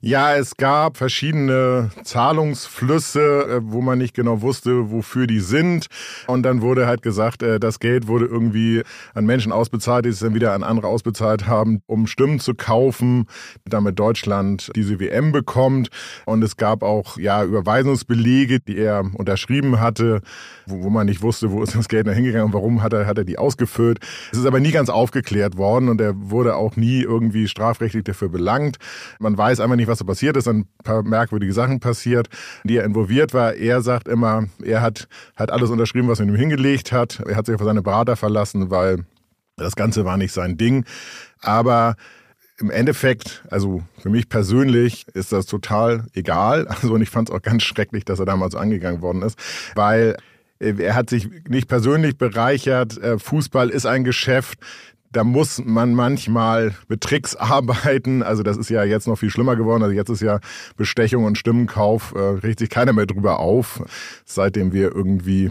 Ja, 0.00 0.34
es 0.34 0.56
gab 0.56 0.96
verschiedene 0.96 1.90
Zahlungsflüsse, 2.04 3.20
äh, 3.20 3.60
wo 3.62 3.80
man 3.80 3.98
nicht 3.98 4.14
genau 4.14 4.42
wusste, 4.42 4.90
wofür 4.90 5.26
die 5.26 5.40
sind. 5.40 5.86
Und 6.26 6.42
dann 6.42 6.62
wurde 6.62 6.86
halt 6.86 7.02
gesagt, 7.02 7.42
äh, 7.42 7.58
das 7.58 7.80
Geld 7.80 8.06
wurde 8.06 8.26
irgendwie 8.26 8.82
an 9.14 9.26
Menschen 9.26 9.52
ausbezahlt, 9.52 10.04
die 10.04 10.10
es 10.10 10.20
dann 10.20 10.34
wieder 10.34 10.52
an 10.52 10.62
andere 10.62 10.88
ausbezahlt 10.88 11.46
haben, 11.46 11.80
um 11.86 12.06
Stimmen 12.06 12.40
zu 12.40 12.54
kaufen, 12.54 13.26
damit 13.64 13.98
Deutschland 13.98 14.70
diese 14.76 15.00
WM 15.00 15.32
bekommt. 15.32 15.88
Und 16.24 16.42
es 16.42 16.56
gab 16.56 16.82
auch 16.82 17.18
ja 17.18 17.44
Überweisungsbelege, 17.44 18.60
die 18.60 18.78
er 18.78 19.04
unterschrieben 19.14 19.80
hatte, 19.80 20.20
wo, 20.66 20.90
man 20.90 21.06
nicht 21.06 21.22
wusste, 21.22 21.50
wo 21.50 21.62
ist 21.62 21.74
das 21.74 21.88
Geld 21.88 22.08
hingegangen 22.08 22.46
und 22.46 22.52
warum 22.52 22.82
hat 22.82 22.92
er, 22.92 23.06
hat 23.06 23.18
er 23.18 23.24
die 23.24 23.38
ausgefüllt. 23.38 23.98
Es 24.32 24.38
ist 24.38 24.46
aber 24.46 24.60
nie 24.60 24.72
ganz 24.72 24.88
aufgeklärt 24.88 25.56
worden 25.56 25.88
und 25.88 26.00
er 26.00 26.14
wurde 26.16 26.56
auch 26.56 26.76
nie 26.76 27.02
irgendwie 27.02 27.48
strafrechtlich 27.48 28.04
dafür 28.04 28.28
belangt. 28.28 28.76
Man 29.18 29.36
weiß 29.36 29.60
einfach 29.60 29.75
nicht, 29.76 29.88
was 29.88 29.98
so 29.98 30.04
passiert 30.04 30.36
ist, 30.36 30.48
ein 30.48 30.66
paar 30.84 31.02
merkwürdige 31.02 31.52
Sachen 31.52 31.80
passiert, 31.80 32.28
die 32.64 32.76
er 32.76 32.84
involviert 32.84 33.34
war. 33.34 33.54
Er 33.54 33.82
sagt 33.82 34.08
immer, 34.08 34.46
er 34.62 34.82
hat, 34.82 35.08
hat 35.36 35.50
alles 35.50 35.70
unterschrieben, 35.70 36.08
was 36.08 36.18
man 36.18 36.28
ihm 36.28 36.36
hingelegt 36.36 36.92
hat. 36.92 37.20
Er 37.26 37.36
hat 37.36 37.46
sich 37.46 37.54
auf 37.54 37.62
seine 37.62 37.82
Berater 37.82 38.16
verlassen, 38.16 38.70
weil 38.70 39.04
das 39.56 39.76
Ganze 39.76 40.04
war 40.04 40.16
nicht 40.16 40.32
sein 40.32 40.56
Ding. 40.56 40.84
Aber 41.40 41.96
im 42.58 42.70
Endeffekt, 42.70 43.44
also 43.50 43.82
für 43.98 44.08
mich 44.08 44.28
persönlich 44.28 45.06
ist 45.14 45.32
das 45.32 45.46
total 45.46 46.06
egal. 46.14 46.66
Also 46.76 46.94
und 46.94 47.02
ich 47.02 47.10
fand 47.10 47.28
es 47.28 47.34
auch 47.34 47.42
ganz 47.42 47.62
schrecklich, 47.62 48.04
dass 48.04 48.18
er 48.18 48.26
damals 48.26 48.54
angegangen 48.54 49.02
worden 49.02 49.22
ist, 49.22 49.38
weil 49.74 50.16
er 50.58 50.94
hat 50.94 51.10
sich 51.10 51.28
nicht 51.48 51.68
persönlich 51.68 52.16
bereichert. 52.16 52.96
Äh, 52.98 53.18
Fußball 53.18 53.68
ist 53.68 53.86
ein 53.86 54.04
Geschäft. 54.04 54.58
Da 55.16 55.24
muss 55.24 55.62
man 55.64 55.94
manchmal 55.94 56.74
mit 56.88 57.00
Tricks 57.00 57.34
arbeiten. 57.36 58.22
Also 58.22 58.42
das 58.42 58.58
ist 58.58 58.68
ja 58.68 58.84
jetzt 58.84 59.08
noch 59.08 59.16
viel 59.16 59.30
schlimmer 59.30 59.56
geworden. 59.56 59.82
Also 59.82 59.94
jetzt 59.94 60.10
ist 60.10 60.20
ja 60.20 60.40
Bestechung 60.76 61.24
und 61.24 61.38
Stimmenkauf, 61.38 62.12
äh, 62.14 62.18
regt 62.18 62.58
sich 62.58 62.68
keiner 62.68 62.92
mehr 62.92 63.06
drüber 63.06 63.40
auf, 63.40 63.82
seitdem 64.26 64.74
wir 64.74 64.94
irgendwie 64.94 65.50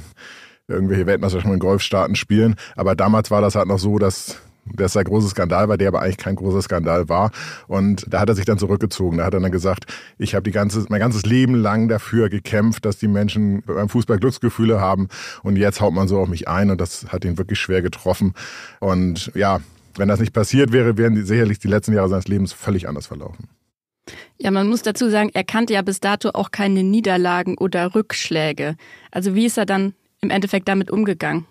irgendwelche 0.68 1.08
Weltmeisterschaften 1.08 1.54
in 1.54 1.60
Golfstaaten 1.60 2.16
spielen. 2.16 2.58
Aber 2.76 2.96
damals 2.96 3.32
war 3.32 3.42
das 3.42 3.56
halt 3.56 3.68
noch 3.68 3.80
so, 3.80 3.98
dass 3.98 4.40
dass 4.74 4.94
der 4.94 5.04
große 5.04 5.30
Skandal 5.30 5.70
war, 5.70 5.78
der 5.78 5.88
aber 5.90 6.02
eigentlich 6.02 6.18
kein 6.18 6.36
großer 6.36 6.62
Skandal 6.62 7.08
war. 7.10 7.32
Und 7.68 8.06
da 8.10 8.20
hat 8.20 8.30
er 8.30 8.36
sich 8.36 8.46
dann 8.46 8.58
zurückgezogen. 8.58 9.20
Da 9.20 9.26
hat 9.26 9.34
er 9.34 9.40
dann 9.40 9.52
gesagt, 9.52 9.86
ich 10.18 10.36
habe 10.36 10.50
ganze, 10.52 10.86
mein 10.90 11.00
ganzes 11.00 11.26
Leben 11.26 11.56
lang 11.56 11.88
dafür 11.88 12.30
gekämpft, 12.30 12.86
dass 12.86 12.98
die 12.98 13.08
Menschen 13.08 13.62
beim 13.64 13.90
Fußball 13.90 14.18
Glücksgefühle 14.18 14.80
haben. 14.80 15.08
Und 15.44 15.56
jetzt 15.58 15.82
haut 15.82 15.94
man 15.94 16.08
so 16.08 16.20
auf 16.20 16.28
mich 16.28 16.48
ein 16.48 16.72
und 16.72 16.82
das 16.82 17.08
hat 17.10 17.26
ihn 17.26 17.38
wirklich 17.38 17.60
schwer 17.60 17.82
getroffen. 17.82 18.34
Und 18.80 19.32
ja, 19.36 19.60
wenn 19.98 20.08
das 20.08 20.20
nicht 20.20 20.34
passiert 20.34 20.72
wäre, 20.72 20.98
wären 20.98 21.16
die, 21.16 21.22
sicherlich 21.22 21.60
die 21.60 21.68
letzten 21.68 21.94
Jahre 21.94 22.10
seines 22.10 22.28
Lebens 22.28 22.54
völlig 22.54 22.88
anders 22.88 23.08
verlaufen. 23.08 23.50
Ja, 24.38 24.52
man 24.52 24.68
muss 24.68 24.82
dazu 24.82 25.10
sagen, 25.10 25.30
er 25.34 25.44
kannte 25.44 25.74
ja 25.74 25.82
bis 25.82 26.00
dato 26.00 26.30
auch 26.34 26.52
keine 26.52 26.84
Niederlagen 26.84 27.58
oder 27.58 27.96
Rückschläge. 27.96 28.76
Also 29.12 29.34
wie 29.34 29.46
ist 29.46 29.58
er 29.58 29.66
dann 29.66 29.94
im 30.22 30.30
Endeffekt 30.30 30.68
damit 30.68 30.92
umgegangen? 30.92 31.46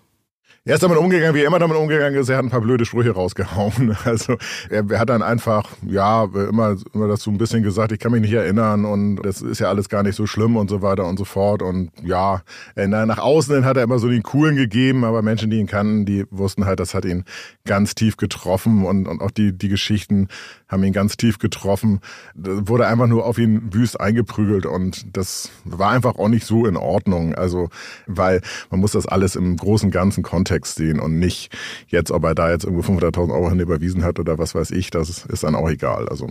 Er 0.67 0.73
ist 0.73 0.81
damit 0.81 0.97
umgegangen, 0.97 1.35
wie 1.35 1.41
er 1.41 1.45
immer 1.45 1.59
damit 1.59 1.77
umgegangen 1.77 2.19
ist. 2.19 2.27
Er 2.27 2.37
hat 2.37 2.43
ein 2.43 2.49
paar 2.49 2.61
blöde 2.61 2.85
Sprüche 2.85 3.11
rausgehauen. 3.11 3.95
Also 4.05 4.37
er, 4.69 4.99
hat 4.99 5.09
dann 5.09 5.21
einfach, 5.21 5.69
ja, 5.85 6.23
immer, 6.23 6.75
immer 6.93 7.07
das 7.07 7.21
so 7.21 7.29
ein 7.29 7.37
bisschen 7.37 7.61
gesagt, 7.61 7.91
ich 7.91 7.99
kann 7.99 8.11
mich 8.11 8.21
nicht 8.21 8.33
erinnern 8.33 8.85
und 8.85 9.17
das 9.17 9.41
ist 9.41 9.59
ja 9.59 9.67
alles 9.67 9.89
gar 9.89 10.01
nicht 10.01 10.15
so 10.15 10.25
schlimm 10.25 10.57
und 10.57 10.69
so 10.69 10.81
weiter 10.81 11.05
und 11.05 11.17
so 11.17 11.25
fort. 11.25 11.61
Und 11.61 11.91
ja, 12.03 12.41
nach 12.75 13.19
außen 13.19 13.53
hin 13.53 13.65
hat 13.65 13.77
er 13.77 13.83
immer 13.83 13.99
so 13.99 14.09
den 14.09 14.23
Coolen 14.23 14.55
gegeben, 14.55 15.03
aber 15.03 15.21
Menschen, 15.21 15.51
die 15.51 15.59
ihn 15.59 15.67
kannten, 15.67 16.05
die 16.05 16.25
wussten 16.31 16.65
halt, 16.65 16.79
das 16.79 16.95
hat 16.95 17.05
ihn 17.05 17.25
ganz 17.65 17.93
tief 17.93 18.17
getroffen 18.17 18.85
und, 18.85 19.07
und 19.07 19.21
auch 19.21 19.31
die, 19.31 19.55
die 19.55 19.69
Geschichten 19.69 20.29
haben 20.67 20.83
ihn 20.83 20.93
ganz 20.93 21.15
tief 21.15 21.37
getroffen. 21.37 21.99
Da 22.33 22.67
wurde 22.67 22.87
einfach 22.87 23.07
nur 23.07 23.25
auf 23.25 23.37
ihn 23.37 23.73
wüst 23.73 23.99
eingeprügelt 23.99 24.65
und 24.65 25.15
das 25.15 25.49
war 25.63 25.91
einfach 25.91 26.15
auch 26.15 26.29
nicht 26.29 26.45
so 26.45 26.65
in 26.65 26.77
Ordnung. 26.77 27.35
Also, 27.35 27.69
weil 28.07 28.41
man 28.71 28.79
muss 28.79 28.93
das 28.93 29.05
alles 29.07 29.35
im 29.35 29.57
großen 29.57 29.91
ganzen 29.91 30.23
Kontext 30.23 30.54
sehen 30.63 30.99
und 30.99 31.19
nicht 31.19 31.51
jetzt, 31.87 32.11
ob 32.11 32.23
er 32.23 32.35
da 32.35 32.51
jetzt 32.51 32.63
irgendwo 32.63 32.93
500.000 32.93 33.33
Euro 33.33 33.49
hin 33.49 33.59
überwiesen 33.59 34.03
hat 34.03 34.19
oder 34.19 34.37
was 34.37 34.55
weiß 34.55 34.71
ich, 34.71 34.89
das 34.89 35.25
ist 35.25 35.43
dann 35.43 35.55
auch 35.55 35.69
egal. 35.69 36.07
Also. 36.07 36.29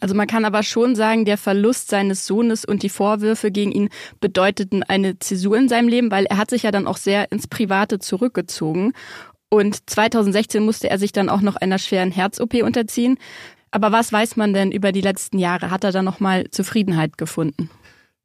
also 0.00 0.14
man 0.14 0.26
kann 0.26 0.44
aber 0.44 0.62
schon 0.62 0.94
sagen, 0.94 1.24
der 1.24 1.36
Verlust 1.36 1.90
seines 1.90 2.26
Sohnes 2.26 2.64
und 2.64 2.82
die 2.82 2.88
Vorwürfe 2.88 3.50
gegen 3.50 3.72
ihn 3.72 3.88
bedeuteten 4.20 4.82
eine 4.82 5.18
Zäsur 5.18 5.56
in 5.58 5.68
seinem 5.68 5.88
Leben, 5.88 6.10
weil 6.10 6.26
er 6.26 6.38
hat 6.38 6.50
sich 6.50 6.62
ja 6.62 6.70
dann 6.70 6.86
auch 6.86 6.96
sehr 6.96 7.30
ins 7.32 7.46
Private 7.46 7.98
zurückgezogen. 7.98 8.92
Und 9.48 9.88
2016 9.88 10.64
musste 10.64 10.90
er 10.90 10.98
sich 10.98 11.12
dann 11.12 11.28
auch 11.28 11.40
noch 11.40 11.56
einer 11.56 11.78
schweren 11.78 12.10
Herz-OP 12.10 12.54
unterziehen. 12.62 13.18
Aber 13.70 13.92
was 13.92 14.12
weiß 14.12 14.36
man 14.36 14.54
denn 14.54 14.72
über 14.72 14.92
die 14.92 15.00
letzten 15.00 15.38
Jahre? 15.38 15.70
Hat 15.70 15.84
er 15.84 15.92
da 15.92 16.02
nochmal 16.02 16.50
Zufriedenheit 16.50 17.18
gefunden? 17.18 17.70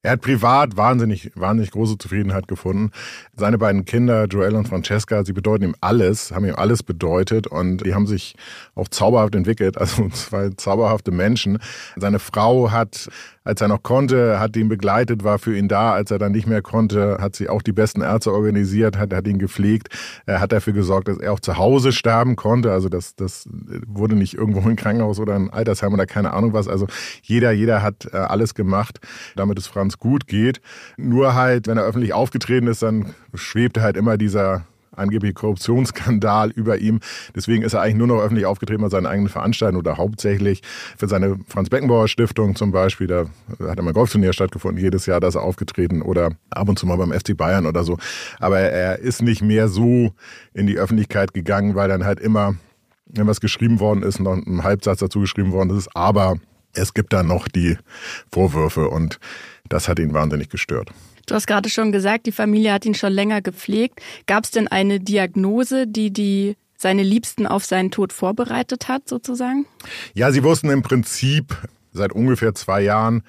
Er 0.04 0.14
hat 0.14 0.22
privat 0.22 0.78
wahnsinnig, 0.78 1.32
wahnsinnig 1.36 1.70
große 1.72 1.98
Zufriedenheit 1.98 2.48
gefunden. 2.48 2.90
Seine 3.36 3.60
beiden 3.60 3.86
Kinder, 3.86 4.26
Joel 4.26 4.56
und 4.56 4.68
Francesca, 4.68 5.24
sie 5.24 5.34
bedeuten 5.34 5.64
ihm 5.64 5.76
alles, 5.80 6.32
haben 6.32 6.46
ihm 6.46 6.56
alles 6.56 6.82
bedeutet 6.82 7.46
und 7.46 7.86
die 7.86 7.94
haben 7.94 8.08
sich 8.08 8.36
auch 8.74 8.88
zauberhaft 8.88 9.36
entwickelt, 9.36 9.78
also 9.78 10.10
zwei 10.14 10.50
zauberhafte 10.50 11.12
Menschen. 11.12 11.60
Seine 11.98 12.18
Frau 12.18 12.72
hat 12.72 13.10
als 13.44 13.60
er 13.60 13.68
noch 13.68 13.82
konnte, 13.82 14.40
hat 14.40 14.56
ihn 14.56 14.70
begleitet, 14.70 15.24
war 15.24 15.40
für 15.40 15.58
ihn 15.58 15.68
da. 15.68 15.94
Als 15.94 16.12
er 16.12 16.20
dann 16.20 16.32
nicht 16.32 16.46
mehr 16.46 16.62
konnte, 16.62 17.18
hat 17.20 17.36
sie 17.36 17.50
auch 17.50 17.64
die 17.64 17.72
besten 17.72 18.02
Ärzte 18.02 18.32
organisiert, 18.32 18.98
hat, 18.98 19.14
hat 19.14 19.28
ihn 19.28 19.40
gepflegt, 19.40 19.90
er 20.28 20.40
hat 20.40 20.52
dafür 20.52 20.74
gesorgt, 20.74 21.08
dass 21.08 21.18
er 21.18 21.34
auch 21.34 21.40
zu 21.40 21.58
Hause 21.58 21.92
sterben 21.92 22.36
konnte. 22.36 22.72
Also 22.72 22.88
das, 22.88 23.16
das 23.16 23.50
wurde 23.88 24.16
nicht 24.16 24.36
irgendwo 24.36 24.60
im 24.70 24.76
Krankenhaus 24.76 25.20
oder 25.20 25.36
ein 25.36 25.50
Altersheim 25.50 25.94
oder 25.94 26.06
keine 26.06 26.34
Ahnung 26.34 26.54
was. 26.54 26.68
Also 26.68 26.86
jeder, 27.24 27.52
jeder 27.52 27.82
hat 27.82 28.08
äh, 28.14 28.18
alles 28.18 28.54
gemacht, 28.54 29.00
damit 29.36 29.58
es 29.58 29.66
Franz 29.66 29.91
gut 30.00 30.28
geht. 30.28 30.62
Nur 30.98 31.36
halt, 31.36 31.68
wenn 31.68 31.78
er 31.78 31.84
öffentlich 31.84 32.14
aufgetreten 32.14 32.68
ist, 32.68 32.82
dann 32.82 33.14
schwebte 33.34 33.82
halt 33.82 33.98
immer 33.98 34.18
dieser 34.18 34.66
angebliche 34.96 35.34
Korruptionsskandal 35.34 36.52
über 36.52 36.78
ihm. 36.78 37.00
Deswegen 37.36 37.64
ist 37.64 37.74
er 37.74 37.82
eigentlich 37.82 37.96
nur 37.96 38.08
noch 38.08 38.22
öffentlich 38.22 38.46
aufgetreten 38.46 38.82
bei 38.82 38.90
seinen 38.90 39.06
eigenen 39.06 39.30
Veranstaltungen 39.30 39.80
oder 39.80 39.98
hauptsächlich 39.98 40.62
für 40.98 41.08
seine 41.08 41.38
Franz 41.48 41.70
Beckenbauer 41.70 42.08
Stiftung 42.08 42.56
zum 42.56 42.72
Beispiel. 42.72 43.08
Da 43.08 43.26
hat 43.68 43.78
er 43.78 43.84
mal 43.84 43.94
Golfturnier 43.94 44.34
stattgefunden, 44.34 44.84
jedes 44.84 45.06
Jahr 45.06 45.20
da 45.20 45.28
ist 45.28 45.36
er 45.36 45.44
aufgetreten 45.44 46.02
oder 46.02 46.32
ab 46.50 46.70
und 46.70 46.78
zu 46.78 46.86
mal 46.86 46.98
beim 46.98 47.12
FC 47.12 47.36
Bayern 47.36 47.66
oder 47.66 47.84
so. 47.84 47.98
Aber 48.40 48.60
er 48.60 49.00
ist 49.00 49.22
nicht 49.22 49.42
mehr 49.42 49.68
so 49.68 50.14
in 50.54 50.68
die 50.68 50.78
Öffentlichkeit 50.78 51.34
gegangen, 51.34 51.76
weil 51.76 51.88
dann 51.88 52.06
halt 52.06 52.20
immer, 52.20 52.56
wenn 53.06 53.28
was 53.28 53.40
geschrieben 53.40 53.80
worden 53.80 54.04
ist, 54.04 54.20
noch 54.20 54.34
ein 54.34 54.64
Halbsatz 54.64 55.00
dazu 55.00 55.22
geschrieben 55.22 55.52
worden 55.52 55.78
ist. 55.78 55.96
Aber 55.96 56.36
es 56.74 56.94
gibt 56.94 57.14
da 57.14 57.24
noch 57.24 57.48
die 57.48 57.78
Vorwürfe 58.32 58.90
und 58.90 59.20
das 59.72 59.88
hat 59.88 60.00
ihn 60.00 60.14
wahnsinnig 60.14 60.50
gestört. 60.50 60.90
Du 61.26 61.36
hast 61.36 61.48
gerade 61.48 61.70
schon 61.70 61.92
gesagt, 61.92 62.26
die 62.26 62.32
Familie 62.32 62.74
hat 62.74 62.86
ihn 62.86 62.96
schon 62.96 63.14
länger 63.14 63.42
gepflegt. 63.42 64.02
Gab 64.28 64.44
es 64.44 64.52
denn 64.52 64.68
eine 64.68 65.00
Diagnose, 65.00 65.88
die 65.88 66.12
die 66.12 66.56
seine 66.78 67.04
Liebsten 67.04 67.46
auf 67.48 67.64
seinen 67.64 67.92
Tod 67.92 68.12
vorbereitet 68.12 68.88
hat, 68.88 69.08
sozusagen? 69.08 69.66
Ja, 70.14 70.32
sie 70.32 70.44
wussten 70.44 70.70
im 70.70 70.82
Prinzip 70.82 71.56
seit 71.94 72.12
ungefähr 72.12 72.56
zwei 72.56 72.82
Jahren, 72.82 73.24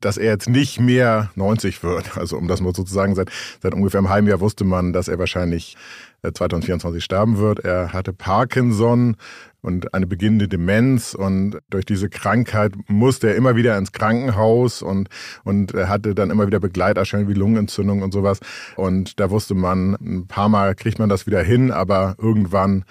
dass 0.00 0.16
er 0.16 0.30
jetzt 0.30 0.48
nicht 0.48 0.80
mehr 0.80 1.30
90 1.34 1.82
wird. 1.82 2.16
Also 2.18 2.36
um 2.36 2.48
das 2.48 2.60
mal 2.60 2.74
sozusagen, 2.74 3.14
seit, 3.14 3.30
seit 3.62 3.74
ungefähr 3.74 3.98
einem 3.98 4.08
halben 4.08 4.26
Jahr 4.26 4.40
wusste 4.40 4.64
man, 4.64 4.92
dass 4.92 5.08
er 5.08 5.18
wahrscheinlich 5.18 5.76
2024 6.22 6.98
äh, 6.98 7.00
sterben 7.00 7.38
wird. 7.38 7.60
Er 7.60 7.92
hatte 7.92 8.12
Parkinson 8.12 9.16
und 9.60 9.94
eine 9.94 10.06
beginnende 10.06 10.48
Demenz 10.48 11.14
und 11.14 11.58
durch 11.70 11.84
diese 11.84 12.08
Krankheit 12.08 12.72
musste 12.88 13.28
er 13.28 13.36
immer 13.36 13.56
wieder 13.56 13.76
ins 13.76 13.92
Krankenhaus 13.92 14.82
und, 14.82 15.08
und 15.44 15.74
er 15.74 15.88
hatte 15.88 16.14
dann 16.14 16.30
immer 16.30 16.46
wieder 16.46 16.60
Begleiterscheinungen 16.60 17.32
wie 17.32 17.38
Lungenentzündung 17.38 18.02
und 18.02 18.12
sowas. 18.12 18.40
Und 18.76 19.20
da 19.20 19.30
wusste 19.30 19.54
man, 19.54 19.94
ein 19.94 20.26
paar 20.26 20.48
Mal 20.48 20.74
kriegt 20.74 20.98
man 20.98 21.08
das 21.08 21.26
wieder 21.26 21.42
hin, 21.42 21.70
aber 21.70 22.16
irgendwann 22.18 22.84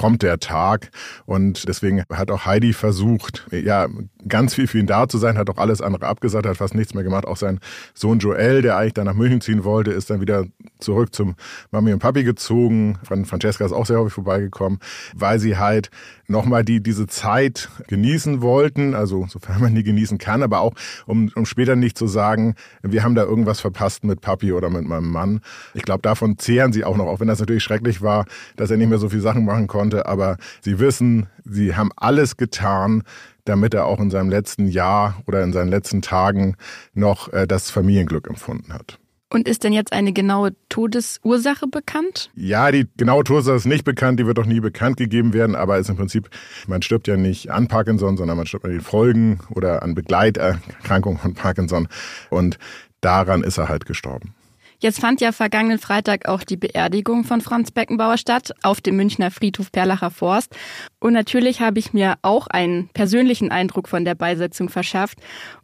kommt 0.00 0.22
der 0.22 0.40
Tag. 0.40 0.90
Und 1.26 1.68
deswegen 1.68 2.04
hat 2.10 2.30
auch 2.30 2.46
Heidi 2.46 2.72
versucht, 2.72 3.46
ja, 3.50 3.86
ganz 4.26 4.54
viel 4.54 4.66
für 4.66 4.78
ihn 4.78 4.86
da 4.86 5.06
zu 5.06 5.18
sein, 5.18 5.36
hat 5.36 5.50
auch 5.50 5.58
alles 5.58 5.82
andere 5.82 6.06
abgesagt, 6.06 6.46
hat 6.46 6.56
fast 6.56 6.74
nichts 6.74 6.94
mehr 6.94 7.04
gemacht. 7.04 7.26
Auch 7.26 7.36
sein 7.36 7.60
Sohn 7.92 8.18
Joel, 8.18 8.62
der 8.62 8.78
eigentlich 8.78 8.94
dann 8.94 9.04
nach 9.04 9.14
München 9.14 9.42
ziehen 9.42 9.62
wollte, 9.62 9.90
ist 9.90 10.08
dann 10.08 10.22
wieder 10.22 10.46
zurück 10.78 11.14
zum 11.14 11.34
Mami 11.70 11.92
und 11.92 11.98
Papi 11.98 12.24
gezogen. 12.24 12.98
Francesca 13.02 13.62
ist 13.66 13.72
auch 13.72 13.84
sehr 13.84 13.98
häufig 13.98 14.14
vorbeigekommen, 14.14 14.78
weil 15.14 15.38
sie 15.38 15.58
halt 15.58 15.90
nochmal 16.30 16.64
die, 16.64 16.82
diese 16.82 17.06
Zeit 17.06 17.68
genießen 17.88 18.40
wollten, 18.40 18.94
also 18.94 19.26
sofern 19.28 19.60
man 19.60 19.74
die 19.74 19.82
genießen 19.82 20.18
kann, 20.18 20.42
aber 20.42 20.60
auch 20.60 20.74
um, 21.06 21.30
um 21.34 21.44
später 21.44 21.76
nicht 21.76 21.98
zu 21.98 22.06
sagen, 22.06 22.54
wir 22.82 23.02
haben 23.02 23.14
da 23.14 23.24
irgendwas 23.24 23.60
verpasst 23.60 24.04
mit 24.04 24.20
Papi 24.20 24.52
oder 24.52 24.70
mit 24.70 24.86
meinem 24.86 25.10
Mann. 25.10 25.40
Ich 25.74 25.82
glaube, 25.82 26.02
davon 26.02 26.38
zehren 26.38 26.72
sie 26.72 26.84
auch 26.84 26.96
noch, 26.96 27.06
auch 27.06 27.20
wenn 27.20 27.28
das 27.28 27.40
natürlich 27.40 27.64
schrecklich 27.64 28.00
war, 28.00 28.24
dass 28.56 28.70
er 28.70 28.76
nicht 28.76 28.88
mehr 28.88 28.98
so 28.98 29.08
viele 29.08 29.22
Sachen 29.22 29.44
machen 29.44 29.66
konnte, 29.66 30.06
aber 30.06 30.36
sie 30.60 30.78
wissen, 30.78 31.26
sie 31.44 31.74
haben 31.74 31.90
alles 31.96 32.36
getan, 32.36 33.02
damit 33.44 33.74
er 33.74 33.86
auch 33.86 34.00
in 34.00 34.10
seinem 34.10 34.30
letzten 34.30 34.68
Jahr 34.68 35.22
oder 35.26 35.42
in 35.42 35.52
seinen 35.52 35.68
letzten 35.68 36.02
Tagen 36.02 36.56
noch 36.94 37.32
äh, 37.32 37.46
das 37.46 37.70
Familienglück 37.70 38.28
empfunden 38.28 38.72
hat. 38.72 38.98
Und 39.32 39.46
ist 39.46 39.62
denn 39.62 39.72
jetzt 39.72 39.92
eine 39.92 40.12
genaue 40.12 40.56
Todesursache 40.68 41.68
bekannt? 41.68 42.30
Ja, 42.34 42.72
die 42.72 42.88
genaue 42.96 43.22
Todesursache 43.22 43.56
ist 43.56 43.66
nicht 43.66 43.84
bekannt, 43.84 44.18
die 44.18 44.26
wird 44.26 44.40
auch 44.40 44.44
nie 44.44 44.58
bekannt 44.58 44.96
gegeben 44.96 45.32
werden, 45.32 45.54
aber 45.54 45.78
ist 45.78 45.88
im 45.88 45.96
Prinzip, 45.96 46.28
man 46.66 46.82
stirbt 46.82 47.06
ja 47.06 47.16
nicht 47.16 47.48
an 47.48 47.68
Parkinson, 47.68 48.16
sondern 48.16 48.36
man 48.36 48.46
stirbt 48.46 48.64
an 48.64 48.72
den 48.72 48.80
Folgen 48.80 49.38
oder 49.54 49.84
an 49.84 49.94
Begleiterkrankungen 49.94 51.18
von 51.20 51.34
Parkinson 51.34 51.86
und 52.28 52.58
daran 53.00 53.44
ist 53.44 53.56
er 53.56 53.68
halt 53.68 53.86
gestorben. 53.86 54.34
Jetzt 54.82 54.98
fand 54.98 55.20
ja 55.20 55.30
vergangenen 55.30 55.78
Freitag 55.78 56.26
auch 56.26 56.42
die 56.42 56.56
Beerdigung 56.56 57.24
von 57.24 57.42
Franz 57.42 57.70
Beckenbauer 57.70 58.16
statt 58.16 58.52
auf 58.62 58.80
dem 58.80 58.96
Münchner 58.96 59.30
Friedhof 59.30 59.70
Perlacher 59.70 60.10
Forst. 60.10 60.56
Und 60.98 61.12
natürlich 61.12 61.60
habe 61.60 61.78
ich 61.78 61.92
mir 61.92 62.16
auch 62.22 62.46
einen 62.46 62.88
persönlichen 62.88 63.50
Eindruck 63.50 63.88
von 63.88 64.06
der 64.06 64.14
Beisetzung 64.14 64.70
verschafft. 64.70 65.18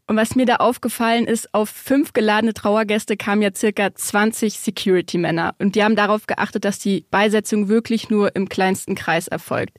Und 0.06 0.16
was 0.16 0.36
mir 0.36 0.44
da 0.44 0.56
aufgefallen 0.56 1.26
ist, 1.26 1.54
auf 1.54 1.70
fünf 1.70 2.12
geladene 2.12 2.52
Trauergäste 2.52 3.16
kamen 3.16 3.40
ja 3.40 3.48
circa 3.54 3.94
20 3.94 4.58
Security-Männer. 4.58 5.54
Und 5.58 5.76
die 5.76 5.82
haben 5.82 5.96
darauf 5.96 6.26
geachtet, 6.26 6.66
dass 6.66 6.78
die 6.78 7.06
Beisetzung 7.10 7.68
wirklich 7.68 8.10
nur 8.10 8.36
im 8.36 8.50
kleinsten 8.50 8.94
Kreis 8.94 9.28
erfolgt. 9.28 9.78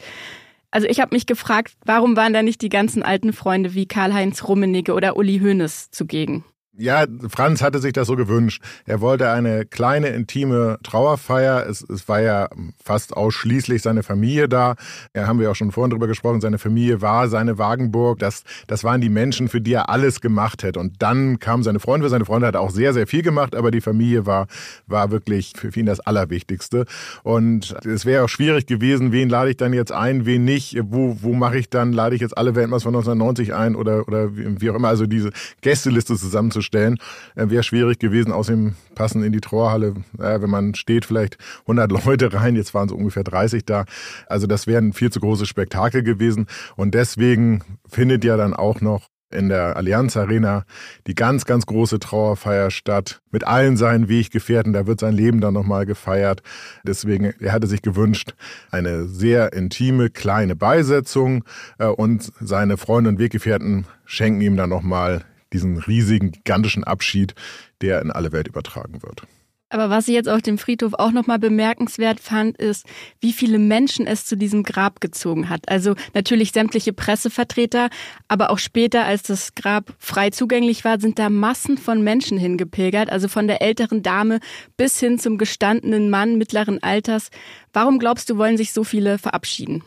Also 0.71 0.87
ich 0.87 0.99
habe 0.99 1.15
mich 1.15 1.27
gefragt, 1.27 1.73
warum 1.85 2.17
waren 2.17 2.33
da 2.33 2.41
nicht 2.41 2.63
die 2.63 2.69
ganzen 2.69 3.03
alten 3.03 3.33
Freunde 3.33 3.75
wie 3.75 3.87
Karl-Heinz 3.87 4.43
Rummenigge 4.47 4.95
oder 4.95 5.15
Uli 5.15 5.39
Hoeneß 5.39 5.91
zugegen? 5.91 6.43
Ja, 6.79 7.05
Franz 7.27 7.63
hatte 7.63 7.79
sich 7.79 7.93
das 7.93 8.05
so 8.05 8.15
gewünscht. 8.15 8.61
Er 8.85 9.01
wollte 9.01 9.31
eine 9.31 9.65
kleine, 9.65 10.09
intime 10.09 10.77
Trauerfeier. 10.83 11.65
Es, 11.67 11.81
es 11.81 12.07
war 12.07 12.21
ja 12.21 12.49
fast 12.83 13.17
ausschließlich 13.17 13.81
seine 13.81 14.03
Familie 14.03 14.47
da. 14.47 14.75
Da 15.13 15.25
haben 15.25 15.39
wir 15.39 15.49
auch 15.49 15.55
schon 15.55 15.71
vorhin 15.71 15.89
drüber 15.89 16.05
gesprochen. 16.05 16.39
Seine 16.39 16.59
Familie 16.59 17.01
war 17.01 17.29
seine 17.29 17.57
Wagenburg. 17.57 18.19
Das, 18.19 18.43
das 18.67 18.83
waren 18.83 19.01
die 19.01 19.09
Menschen, 19.09 19.47
für 19.49 19.59
die 19.59 19.73
er 19.73 19.89
alles 19.89 20.21
gemacht 20.21 20.61
hätte. 20.61 20.79
Und 20.79 21.01
dann 21.01 21.39
kamen 21.39 21.63
seine 21.63 21.79
Freunde. 21.79 22.09
Seine 22.09 22.25
Freunde 22.25 22.45
hat 22.45 22.55
auch 22.55 22.69
sehr, 22.69 22.93
sehr 22.93 23.07
viel 23.07 23.23
gemacht, 23.23 23.55
aber 23.55 23.71
die 23.71 23.81
Familie 23.81 24.27
war, 24.27 24.45
war 24.85 25.09
wirklich 25.09 25.53
für 25.55 25.79
ihn 25.79 25.87
das 25.87 25.99
Allerwichtigste. 25.99 26.85
Und 27.23 27.75
es 27.85 28.05
wäre 28.05 28.23
auch 28.23 28.29
schwierig 28.29 28.67
gewesen, 28.67 29.11
wen 29.11 29.29
lade 29.29 29.49
ich 29.49 29.57
dann 29.57 29.73
jetzt 29.73 29.91
ein, 29.91 30.27
wen 30.27 30.45
nicht, 30.45 30.77
wo, 30.83 31.17
wo 31.21 31.33
mache 31.33 31.57
ich 31.57 31.71
dann, 31.71 31.91
lade 31.91 32.13
ich 32.13 32.21
jetzt 32.21 32.37
alle 32.37 32.53
Weltmeister 32.53 32.83
von 32.83 32.95
1990 32.95 33.55
ein 33.55 33.75
oder, 33.75 34.07
oder 34.07 34.29
wie 34.35 34.69
auch 34.69 34.75
immer. 34.75 34.89
Also 34.89 35.07
diese 35.07 35.31
Gästeliste 35.61 36.15
zusammenzustellen 36.15 36.66
stellen. 36.67 36.99
Äh, 37.35 37.49
Wäre 37.49 37.63
schwierig 37.63 37.97
gewesen, 37.97 38.31
außerdem 38.31 38.75
passen 38.93 39.23
in 39.23 39.31
die 39.31 39.41
Torhalle, 39.41 39.95
äh, 40.19 40.39
wenn 40.41 40.49
man 40.49 40.75
steht, 40.75 41.05
vielleicht 41.05 41.37
100 41.61 41.91
Leute 42.05 42.31
rein. 42.33 42.55
Jetzt 42.55 42.75
waren 42.75 42.87
es 42.87 42.93
ungefähr 42.93 43.23
30 43.23 43.65
da. 43.65 43.85
Also 44.27 44.45
das 44.45 44.67
wäre 44.67 44.79
ein 44.79 44.93
viel 44.93 45.11
zu 45.11 45.19
großes 45.19 45.47
Spektakel 45.47 46.03
gewesen. 46.03 46.45
Und 46.75 46.93
deswegen 46.93 47.63
findet 47.87 48.23
ja 48.23 48.37
dann 48.37 48.53
auch 48.53 48.81
noch 48.81 49.09
in 49.29 49.49
der 49.49 49.75
Allianz 49.75 50.15
Arena 50.15 50.65
die 51.05 51.15
ganz, 51.15 51.45
ganz 51.45 51.65
große 51.65 51.99
Trauerfeier 51.99 52.71
statt 52.71 53.21
mit 53.31 53.45
allen 53.45 53.75
seinen 53.77 54.07
Weggefährten. 54.07 54.73
Da 54.73 54.87
wird 54.87 54.99
sein 54.99 55.13
Leben 55.13 55.41
dann 55.41 55.53
nochmal 55.53 55.85
gefeiert. 55.85 56.41
Deswegen, 56.85 57.33
er 57.39 57.51
hatte 57.51 57.67
sich 57.67 57.81
gewünscht, 57.81 58.35
eine 58.71 59.05
sehr 59.07 59.53
intime, 59.53 60.09
kleine 60.09 60.55
Beisetzung 60.55 61.43
äh, 61.77 61.87
und 61.87 62.31
seine 62.39 62.77
Freunde 62.77 63.09
und 63.09 63.19
Weggefährten 63.19 63.85
schenken 64.05 64.41
ihm 64.41 64.55
dann 64.55 64.69
nochmal 64.69 65.25
diesen 65.57 65.77
riesigen, 65.77 66.31
gigantischen 66.31 66.83
Abschied, 66.83 67.33
der 67.81 68.01
in 68.01 68.11
alle 68.11 68.31
Welt 68.31 68.47
übertragen 68.47 69.01
wird. 69.01 69.23
Aber 69.69 69.89
was 69.89 70.07
ich 70.07 70.13
jetzt 70.13 70.29
auf 70.29 70.41
dem 70.41 70.57
Friedhof 70.57 70.93
auch 70.93 71.11
nochmal 71.11 71.39
bemerkenswert 71.39 72.21
fand, 72.21 72.57
ist, 72.57 72.85
wie 73.19 73.33
viele 73.33 73.59
Menschen 73.59 74.07
es 74.07 74.25
zu 74.25 74.37
diesem 74.37 74.63
Grab 74.63 75.01
gezogen 75.01 75.49
hat. 75.49 75.67
Also 75.67 75.95
natürlich 76.13 76.53
sämtliche 76.53 76.93
Pressevertreter, 76.93 77.89
aber 78.29 78.49
auch 78.49 78.59
später, 78.59 79.03
als 79.03 79.23
das 79.23 79.55
Grab 79.55 79.93
frei 79.99 80.29
zugänglich 80.29 80.85
war, 80.85 81.01
sind 81.01 81.19
da 81.19 81.29
Massen 81.29 81.77
von 81.77 82.01
Menschen 82.01 82.37
hingepilgert. 82.37 83.09
Also 83.09 83.27
von 83.27 83.47
der 83.47 83.61
älteren 83.61 84.03
Dame 84.03 84.39
bis 84.77 85.01
hin 85.01 85.19
zum 85.19 85.37
gestandenen 85.37 86.09
Mann 86.09 86.37
mittleren 86.37 86.81
Alters. 86.81 87.29
Warum 87.73 87.99
glaubst 87.99 88.29
du, 88.29 88.37
wollen 88.37 88.55
sich 88.55 88.71
so 88.71 88.85
viele 88.85 89.17
verabschieden? 89.17 89.83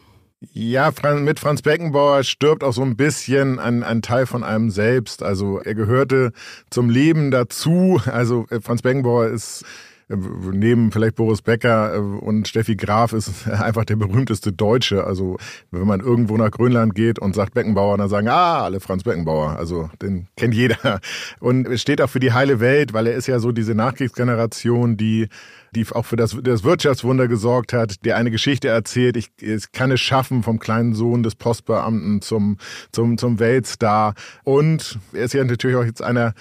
Ja, 0.55 0.91
mit 1.17 1.39
Franz 1.39 1.61
Beckenbauer 1.61 2.25
stirbt 2.25 2.65
auch 2.65 2.73
so 2.73 2.81
ein 2.81 2.97
bisschen 2.97 3.59
ein, 3.59 3.83
ein 3.83 4.01
Teil 4.01 4.25
von 4.25 4.43
einem 4.43 4.71
selbst. 4.71 5.23
Also 5.23 5.59
er 5.59 5.75
gehörte 5.75 6.33
zum 6.71 6.89
Leben 6.89 7.31
dazu. 7.31 8.01
Also 8.07 8.47
äh, 8.49 8.61
Franz 8.61 8.81
Beckenbauer 8.81 9.27
ist 9.29 9.67
neben 10.17 10.93
vielleicht 10.93 11.17
Boris 11.17 11.43
Becker 11.43 11.95
äh, 11.95 11.99
und 11.99 12.49
Steffi 12.49 12.77
Graf 12.77 13.13
ist 13.13 13.49
einfach 13.49 13.85
der 13.85 13.97
berühmteste 13.97 14.53
Deutsche. 14.53 15.05
Also 15.05 15.37
wenn 15.71 15.87
man 15.87 16.01
irgendwo 16.01 16.37
nach 16.37 16.51
Grönland 16.51 16.95
geht 16.95 17.19
und 17.19 17.35
sagt 17.35 17.55
Beckenbauer, 17.55 17.99
dann 17.99 18.09
sagen, 18.09 18.29
ah, 18.29 18.63
alle 18.63 18.81
Franz 18.81 19.05
Beckenbauer. 19.05 19.57
Also 19.57 19.91
den 20.03 20.29
kennt 20.37 20.55
jeder. 20.55 21.01
Und 21.39 21.79
steht 21.79 22.01
auch 22.03 22.11
für 22.11 22.21
die 22.21 22.33
heile 22.33 22.61
Welt, 22.61 22.93
weil 22.93 23.07
er 23.07 23.15
ist 23.15 23.27
ja 23.27 23.39
so 23.39 23.53
diese 23.53 23.75
Nachkriegsgeneration, 23.75 24.97
die 24.97 25.29
die 25.75 25.87
auch 25.93 26.05
für 26.05 26.17
das, 26.17 26.37
das 26.43 26.65
Wirtschaftswunder 26.65 27.29
gesorgt 27.29 27.73
hat, 27.73 28.05
der 28.05 28.17
eine 28.17 28.31
Geschichte 28.31 28.69
erzählt. 28.69 29.17
Ich, 29.17 29.31
ich 29.41 29.71
kann 29.73 29.91
es 29.91 30.01
schaffen 30.01 30.43
vom 30.43 30.59
kleinen 30.59 30.95
Sohn 30.95 31.23
des 31.23 31.37
Postbeamten 31.37 32.23
zum, 32.23 32.59
zum, 32.93 33.19
zum 33.19 33.39
Weltstar. 33.39 34.15
Und 34.43 34.99
er 35.13 35.25
ist 35.25 35.35
ja 35.35 35.45
natürlich 35.45 35.77
auch 35.77 35.85
jetzt 35.85 36.03
einer 36.03 36.35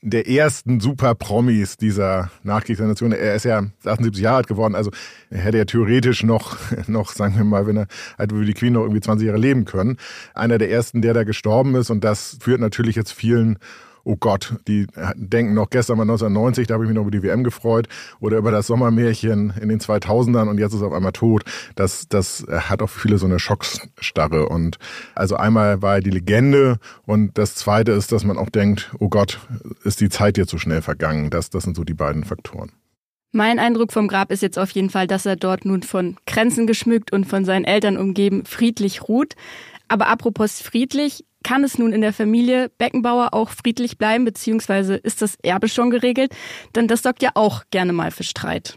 der 0.00 0.28
ersten 0.28 0.80
Super-Promis 0.80 1.76
dieser 1.76 2.30
Nachkriegsgeneration. 2.42 3.12
Er 3.12 3.34
ist 3.34 3.44
ja 3.44 3.64
78 3.84 4.22
Jahre 4.22 4.38
alt 4.38 4.46
geworden, 4.46 4.74
also 4.74 4.90
er 5.30 5.40
hätte 5.40 5.58
ja 5.58 5.64
theoretisch 5.64 6.22
noch, 6.22 6.56
noch, 6.86 7.12
sagen 7.12 7.36
wir 7.36 7.44
mal, 7.44 7.66
wenn 7.66 7.76
er, 7.76 7.86
halt 8.18 8.34
wie 8.34 8.46
die 8.46 8.54
Queen 8.54 8.72
noch 8.72 8.82
irgendwie 8.82 9.00
20 9.00 9.26
Jahre 9.26 9.38
leben 9.38 9.64
können. 9.64 9.98
Einer 10.34 10.58
der 10.58 10.70
ersten, 10.70 11.02
der 11.02 11.14
da 11.14 11.24
gestorben 11.24 11.74
ist 11.74 11.90
und 11.90 12.02
das 12.02 12.38
führt 12.40 12.60
natürlich 12.60 12.96
jetzt 12.96 13.12
vielen 13.12 13.58
oh 14.04 14.16
Gott, 14.16 14.54
die 14.68 14.86
denken 15.16 15.54
noch 15.54 15.70
gestern 15.70 15.96
mal 15.96 16.02
1990, 16.04 16.66
da 16.66 16.74
habe 16.74 16.84
ich 16.84 16.88
mich 16.88 16.94
noch 16.94 17.02
über 17.02 17.10
die 17.10 17.22
WM 17.22 17.44
gefreut 17.44 17.88
oder 18.20 18.38
über 18.38 18.50
das 18.50 18.66
Sommermärchen 18.66 19.54
in 19.60 19.68
den 19.68 19.80
2000ern 19.80 20.48
und 20.48 20.58
jetzt 20.58 20.74
ist 20.74 20.82
er 20.82 20.88
auf 20.88 20.92
einmal 20.92 21.12
tot. 21.12 21.44
Das, 21.74 22.08
das 22.08 22.46
hat 22.50 22.82
auch 22.82 22.90
viele 22.90 23.18
so 23.18 23.26
eine 23.26 23.38
Schocksstarre 23.38 24.48
und 24.48 24.78
also 25.14 25.36
einmal 25.36 25.82
war 25.82 26.00
die 26.00 26.10
Legende 26.10 26.78
und 27.06 27.36
das 27.38 27.54
zweite 27.54 27.92
ist, 27.92 28.12
dass 28.12 28.24
man 28.24 28.38
auch 28.38 28.50
denkt, 28.50 28.94
oh 28.98 29.08
Gott, 29.08 29.40
ist 29.84 30.00
die 30.00 30.08
Zeit 30.08 30.38
jetzt 30.38 30.50
so 30.50 30.58
schnell 30.58 30.82
vergangen. 30.82 31.30
Das, 31.30 31.50
das 31.50 31.64
sind 31.64 31.76
so 31.76 31.84
die 31.84 31.94
beiden 31.94 32.24
Faktoren. 32.24 32.70
Mein 33.32 33.58
Eindruck 33.58 33.92
vom 33.92 34.06
Grab 34.06 34.30
ist 34.30 34.42
jetzt 34.42 34.60
auf 34.60 34.70
jeden 34.70 34.90
Fall, 34.90 35.08
dass 35.08 35.26
er 35.26 35.34
dort 35.34 35.64
nun 35.64 35.82
von 35.82 36.16
Kränzen 36.24 36.68
geschmückt 36.68 37.12
und 37.12 37.24
von 37.24 37.44
seinen 37.44 37.64
Eltern 37.64 37.96
umgeben 37.96 38.44
friedlich 38.44 39.08
ruht. 39.08 39.34
Aber 39.88 40.06
apropos 40.06 40.60
friedlich, 40.60 41.24
kann 41.44 41.62
es 41.62 41.78
nun 41.78 41.92
in 41.92 42.00
der 42.00 42.12
Familie 42.12 42.70
Beckenbauer 42.78 43.32
auch 43.32 43.50
friedlich 43.50 43.98
bleiben, 43.98 44.24
beziehungsweise 44.24 44.96
ist 44.96 45.22
das 45.22 45.36
Erbe 45.42 45.68
schon 45.68 45.90
geregelt? 45.90 46.34
Denn 46.74 46.88
das 46.88 47.02
sorgt 47.02 47.22
ja 47.22 47.30
auch 47.34 47.62
gerne 47.70 47.92
mal 47.92 48.10
für 48.10 48.24
Streit. 48.24 48.76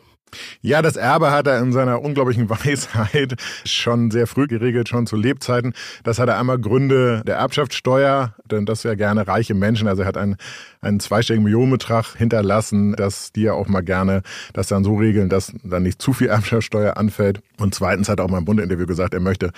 Ja, 0.61 0.81
das 0.81 0.97
Erbe 0.97 1.31
hat 1.31 1.47
er 1.47 1.59
in 1.59 1.71
seiner 1.71 2.01
unglaublichen 2.01 2.49
Weisheit 2.49 3.35
schon 3.65 4.11
sehr 4.11 4.27
früh 4.27 4.47
geregelt, 4.47 4.89
schon 4.89 5.07
zu 5.07 5.15
Lebzeiten. 5.15 5.73
Das 6.03 6.19
hat 6.19 6.29
er 6.29 6.37
einmal 6.39 6.59
Gründe 6.59 7.23
der 7.25 7.37
Erbschaftssteuer, 7.37 8.33
denn 8.45 8.65
das 8.65 8.83
ja 8.83 8.95
gerne 8.95 9.27
reiche 9.27 9.53
Menschen. 9.53 9.87
Also 9.87 10.03
er 10.03 10.07
hat 10.07 10.17
einen, 10.17 10.37
einen 10.81 10.99
zweistelligen 10.99 11.43
Millionenbetrag 11.43 12.15
hinterlassen, 12.17 12.93
dass 12.95 13.31
die 13.31 13.43
ja 13.43 13.53
auch 13.53 13.67
mal 13.67 13.81
gerne 13.81 14.21
das 14.53 14.67
dann 14.67 14.83
so 14.83 14.95
regeln, 14.95 15.29
dass 15.29 15.53
dann 15.63 15.83
nicht 15.83 16.01
zu 16.01 16.13
viel 16.13 16.27
Erbschaftssteuer 16.27 16.97
anfällt. 16.97 17.41
Und 17.59 17.73
zweitens 17.73 18.09
hat 18.09 18.19
er 18.19 18.25
auch 18.25 18.29
mal 18.29 18.39
im 18.39 18.45
Bundinterview 18.45 18.85
gesagt, 18.85 19.13
er 19.13 19.19
möchte, 19.19 19.51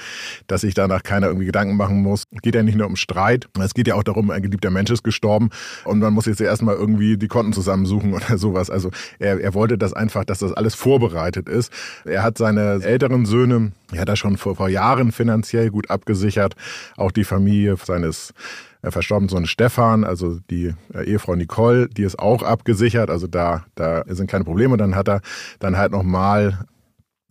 dass 0.48 0.62
sich 0.62 0.74
danach 0.74 1.04
keiner 1.04 1.28
irgendwie 1.28 1.46
Gedanken 1.46 1.76
machen 1.76 2.02
muss. 2.02 2.24
Es 2.32 2.42
geht 2.42 2.56
ja 2.56 2.64
nicht 2.64 2.78
nur 2.78 2.88
um 2.88 2.96
Streit, 2.96 3.48
es 3.60 3.74
geht 3.74 3.88
ja 3.88 3.96
auch 3.96 4.04
darum, 4.04 4.32
ein 4.32 4.42
geliebter 4.42 4.70
Mensch 4.70 4.92
ist 4.92 5.04
gestorben 5.04 5.50
und 5.84 6.00
man 6.00 6.14
muss 6.14 6.26
jetzt 6.26 6.42
erstmal 6.42 6.76
irgendwie 6.76 7.18
die 7.18 7.28
Konten 7.28 7.54
zusammensuchen 7.54 8.14
oder 8.14 8.38
sowas. 8.38 8.70
Also 8.70 8.92
er, 9.20 9.40
er 9.40 9.54
wollte 9.54 9.78
das 9.78 9.94
einfach, 9.94 10.24
dass 10.26 10.40
das 10.40 10.54
alles 10.60 10.76
vorbereitet 10.76 11.50
ist. 11.50 11.72
Er 12.06 12.22
hat 12.22 12.38
seine 12.38 12.84
älteren 12.84 13.26
Söhne, 13.26 13.72
er 13.92 14.02
hat 14.02 14.10
er 14.10 14.16
schon 14.16 14.38
vor, 14.38 14.56
vor 14.56 14.70
Jahren 14.70 15.12
finanziell 15.12 15.70
gut 15.72 15.90
abgesichert. 15.90 16.56
Auch 16.98 17.12
die 17.12 17.24
Familie 17.24 17.76
seines 17.78 18.34
äh, 18.82 18.92
verstorbenen 18.92 19.30
Sohn 19.30 19.46
Stefan, 19.46 20.04
also 20.04 20.40
die 20.50 20.74
äh, 20.94 21.06
Ehefrau 21.06 21.36
Nicole, 21.36 21.90
die 21.90 22.04
ist 22.04 22.20
auch 22.20 22.44
abgesichert. 22.44 23.10
Also 23.10 23.28
da, 23.28 23.66
da 23.76 24.04
sind 24.08 24.30
keine 24.30 24.44
Probleme. 24.44 24.78
Dann 24.78 24.96
hat 24.96 25.10
er 25.10 25.22
dann 25.60 25.78
halt 25.78 25.92
nochmal 25.92 26.66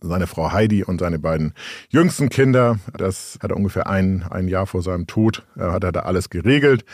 seine 0.01 0.27
Frau 0.27 0.51
Heidi 0.51 0.83
und 0.83 0.99
seine 0.99 1.19
beiden 1.19 1.53
jüngsten 1.89 2.29
Kinder. 2.29 2.79
Das 2.97 3.37
hat 3.41 3.51
er 3.51 3.57
ungefähr 3.57 3.87
ein, 3.87 4.23
ein 4.29 4.47
Jahr 4.47 4.65
vor 4.65 4.81
seinem 4.81 5.07
Tod, 5.07 5.45
äh, 5.57 5.61
hat 5.61 5.83
er 5.83 5.91
da 5.91 6.01
alles 6.01 6.29
geregelt. 6.29 6.85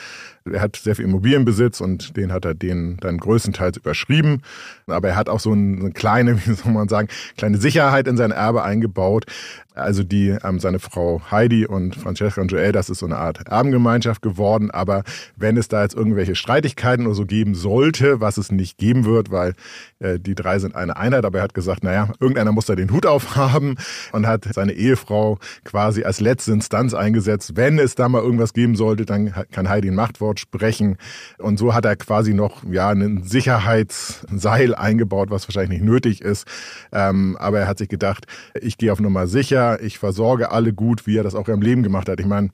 Er 0.51 0.61
hat 0.61 0.75
sehr 0.75 0.95
viel 0.95 1.05
Immobilienbesitz 1.05 1.81
und 1.81 2.15
den 2.15 2.31
hat 2.31 2.45
er 2.45 2.53
den 2.53 2.97
dann 2.97 3.17
größtenteils 3.17 3.77
überschrieben. 3.77 4.43
Aber 4.85 5.09
er 5.09 5.15
hat 5.15 5.27
auch 5.27 5.39
so 5.39 5.51
eine 5.53 5.89
kleine, 5.91 6.37
wie 6.45 6.53
soll 6.53 6.71
man 6.71 6.87
sagen, 6.87 7.07
kleine 7.35 7.57
Sicherheit 7.57 8.07
in 8.07 8.15
sein 8.15 8.29
Erbe 8.29 8.61
eingebaut. 8.61 9.25
Also 9.73 10.03
die, 10.03 10.29
ähm, 10.29 10.59
seine 10.59 10.79
Frau 10.79 11.21
Heidi 11.31 11.65
und 11.65 11.95
Francesca 11.95 12.39
und 12.41 12.51
Joel, 12.51 12.71
das 12.71 12.89
ist 12.89 12.99
so 12.99 13.05
eine 13.07 13.17
Art 13.17 13.45
Erbengemeinschaft 13.47 14.21
geworden. 14.21 14.71
Aber 14.71 15.03
wenn 15.35 15.57
es 15.57 15.67
da 15.67 15.81
jetzt 15.81 15.95
irgendwelche 15.95 16.35
Streitigkeiten 16.35 17.07
oder 17.07 17.15
so 17.15 17.25
geben 17.25 17.55
sollte, 17.55 18.21
was 18.21 18.37
es 18.37 18.51
nicht 18.51 18.77
geben 18.77 19.03
wird, 19.03 19.31
weil 19.31 19.53
äh, 19.99 20.17
die 20.17 20.35
drei 20.35 20.59
sind 20.59 20.75
eine 20.75 20.95
Einheit, 20.95 21.25
aber 21.25 21.39
er 21.39 21.43
hat 21.43 21.53
gesagt, 21.53 21.83
naja, 21.83 22.09
irgendeiner 22.21 22.53
muss 22.53 22.67
da 22.67 22.75
den 22.75 22.91
Hut 22.91 23.05
aufhaben 23.05 23.75
und 24.13 24.27
hat 24.27 24.45
seine 24.53 24.73
Ehefrau 24.73 25.39
quasi 25.65 26.03
als 26.03 26.21
letzte 26.21 26.53
Instanz 26.53 26.93
eingesetzt. 26.93 27.57
Wenn 27.57 27.77
es 27.77 27.95
da 27.95 28.07
mal 28.07 28.21
irgendwas 28.21 28.53
geben 28.53 28.75
sollte, 28.75 29.05
dann 29.05 29.33
kann 29.51 29.67
Heidi 29.67 29.89
ein 29.89 29.95
Machtwort 29.95 30.34
sprechen. 30.39 30.97
Und 31.37 31.57
so 31.57 31.73
hat 31.73 31.85
er 31.85 31.95
quasi 31.95 32.33
noch 32.33 32.63
ja 32.69 32.89
ein 32.89 33.23
Sicherheitsseil 33.23 34.75
eingebaut, 34.75 35.29
was 35.29 35.47
wahrscheinlich 35.47 35.79
nicht 35.79 35.83
nötig 35.83 36.21
ist. 36.21 36.47
Ähm, 36.91 37.37
aber 37.39 37.59
er 37.59 37.67
hat 37.67 37.77
sich 37.77 37.89
gedacht, 37.89 38.25
ich 38.59 38.77
gehe 38.77 38.91
auf 38.91 38.99
Nummer 38.99 39.27
sicher 39.27 39.75
ich 39.81 39.99
versorge 39.99 40.51
alle 40.51 40.73
gut, 40.73 41.07
wie 41.07 41.17
er 41.17 41.23
das 41.23 41.35
auch 41.35 41.47
im 41.47 41.61
Leben 41.61 41.83
gemacht 41.83 42.09
hat. 42.09 42.19
Ich 42.19 42.25
meine, 42.25 42.49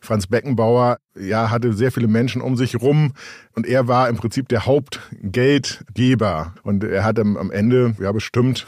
Franz 0.00 0.26
Beckenbauer, 0.26 0.98
ja, 1.18 1.50
hatte 1.50 1.72
sehr 1.72 1.92
viele 1.92 2.08
Menschen 2.08 2.42
um 2.42 2.56
sich 2.56 2.80
rum 2.80 3.12
und 3.54 3.66
er 3.66 3.88
war 3.88 4.08
im 4.08 4.16
Prinzip 4.16 4.48
der 4.48 4.66
Hauptgeldgeber 4.66 6.54
und 6.62 6.84
er 6.84 7.04
hat 7.04 7.18
am 7.18 7.50
Ende, 7.50 7.94
ja, 8.00 8.12
bestimmt 8.12 8.66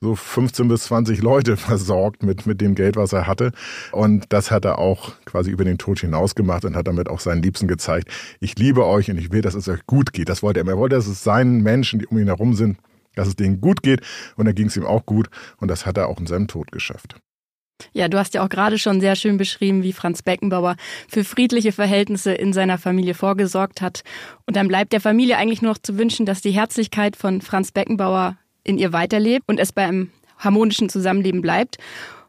so 0.00 0.14
15 0.14 0.68
bis 0.68 0.84
20 0.84 1.22
Leute 1.22 1.56
versorgt 1.56 2.22
mit, 2.22 2.46
mit 2.46 2.60
dem 2.60 2.74
Geld, 2.74 2.96
was 2.96 3.12
er 3.12 3.26
hatte. 3.26 3.52
Und 3.92 4.26
das 4.30 4.50
hat 4.50 4.64
er 4.64 4.78
auch 4.78 5.12
quasi 5.24 5.50
über 5.50 5.64
den 5.64 5.78
Tod 5.78 6.00
hinaus 6.00 6.34
gemacht 6.34 6.64
und 6.64 6.76
hat 6.76 6.86
damit 6.86 7.08
auch 7.08 7.20
seinen 7.20 7.42
Liebsten 7.42 7.68
gezeigt, 7.68 8.08
ich 8.40 8.58
liebe 8.58 8.86
euch 8.86 9.10
und 9.10 9.18
ich 9.18 9.32
will, 9.32 9.42
dass 9.42 9.54
es 9.54 9.68
euch 9.68 9.86
gut 9.86 10.12
geht. 10.12 10.28
Das 10.28 10.42
wollte 10.42 10.60
er. 10.60 10.66
Er 10.66 10.78
wollte, 10.78 10.96
dass 10.96 11.06
es 11.06 11.22
seinen 11.22 11.62
Menschen, 11.62 12.00
die 12.00 12.06
um 12.06 12.18
ihn 12.18 12.26
herum 12.26 12.54
sind, 12.54 12.78
dass 13.14 13.28
es 13.28 13.36
denen 13.36 13.60
gut 13.60 13.82
geht 13.82 14.00
und 14.36 14.44
da 14.46 14.52
ging 14.52 14.66
es 14.66 14.76
ihm 14.76 14.84
auch 14.84 15.06
gut 15.06 15.28
und 15.58 15.68
das 15.68 15.86
hat 15.86 15.96
er 15.96 16.08
auch 16.08 16.18
in 16.18 16.26
seinem 16.26 16.48
Tod 16.48 16.70
geschafft. 16.72 17.16
Ja, 17.92 18.08
du 18.08 18.18
hast 18.18 18.34
ja 18.34 18.44
auch 18.44 18.48
gerade 18.48 18.78
schon 18.78 19.00
sehr 19.00 19.16
schön 19.16 19.36
beschrieben, 19.36 19.82
wie 19.82 19.92
Franz 19.92 20.22
Beckenbauer 20.22 20.76
für 21.08 21.24
friedliche 21.24 21.72
Verhältnisse 21.72 22.32
in 22.32 22.52
seiner 22.52 22.78
Familie 22.78 23.14
vorgesorgt 23.14 23.82
hat. 23.82 24.02
Und 24.46 24.56
dann 24.56 24.68
bleibt 24.68 24.92
der 24.92 25.00
Familie 25.00 25.36
eigentlich 25.36 25.62
nur 25.62 25.72
noch 25.72 25.78
zu 25.78 25.98
wünschen, 25.98 26.26
dass 26.26 26.40
die 26.40 26.52
Herzlichkeit 26.52 27.16
von 27.16 27.42
Franz 27.42 27.72
Beckenbauer 27.72 28.38
in 28.66 28.78
ihr 28.78 28.92
weiterlebt 28.92 29.44
und 29.48 29.58
es 29.58 29.72
beim 29.72 30.10
harmonischen 30.38 30.88
Zusammenleben 30.88 31.40
bleibt. 31.40 31.78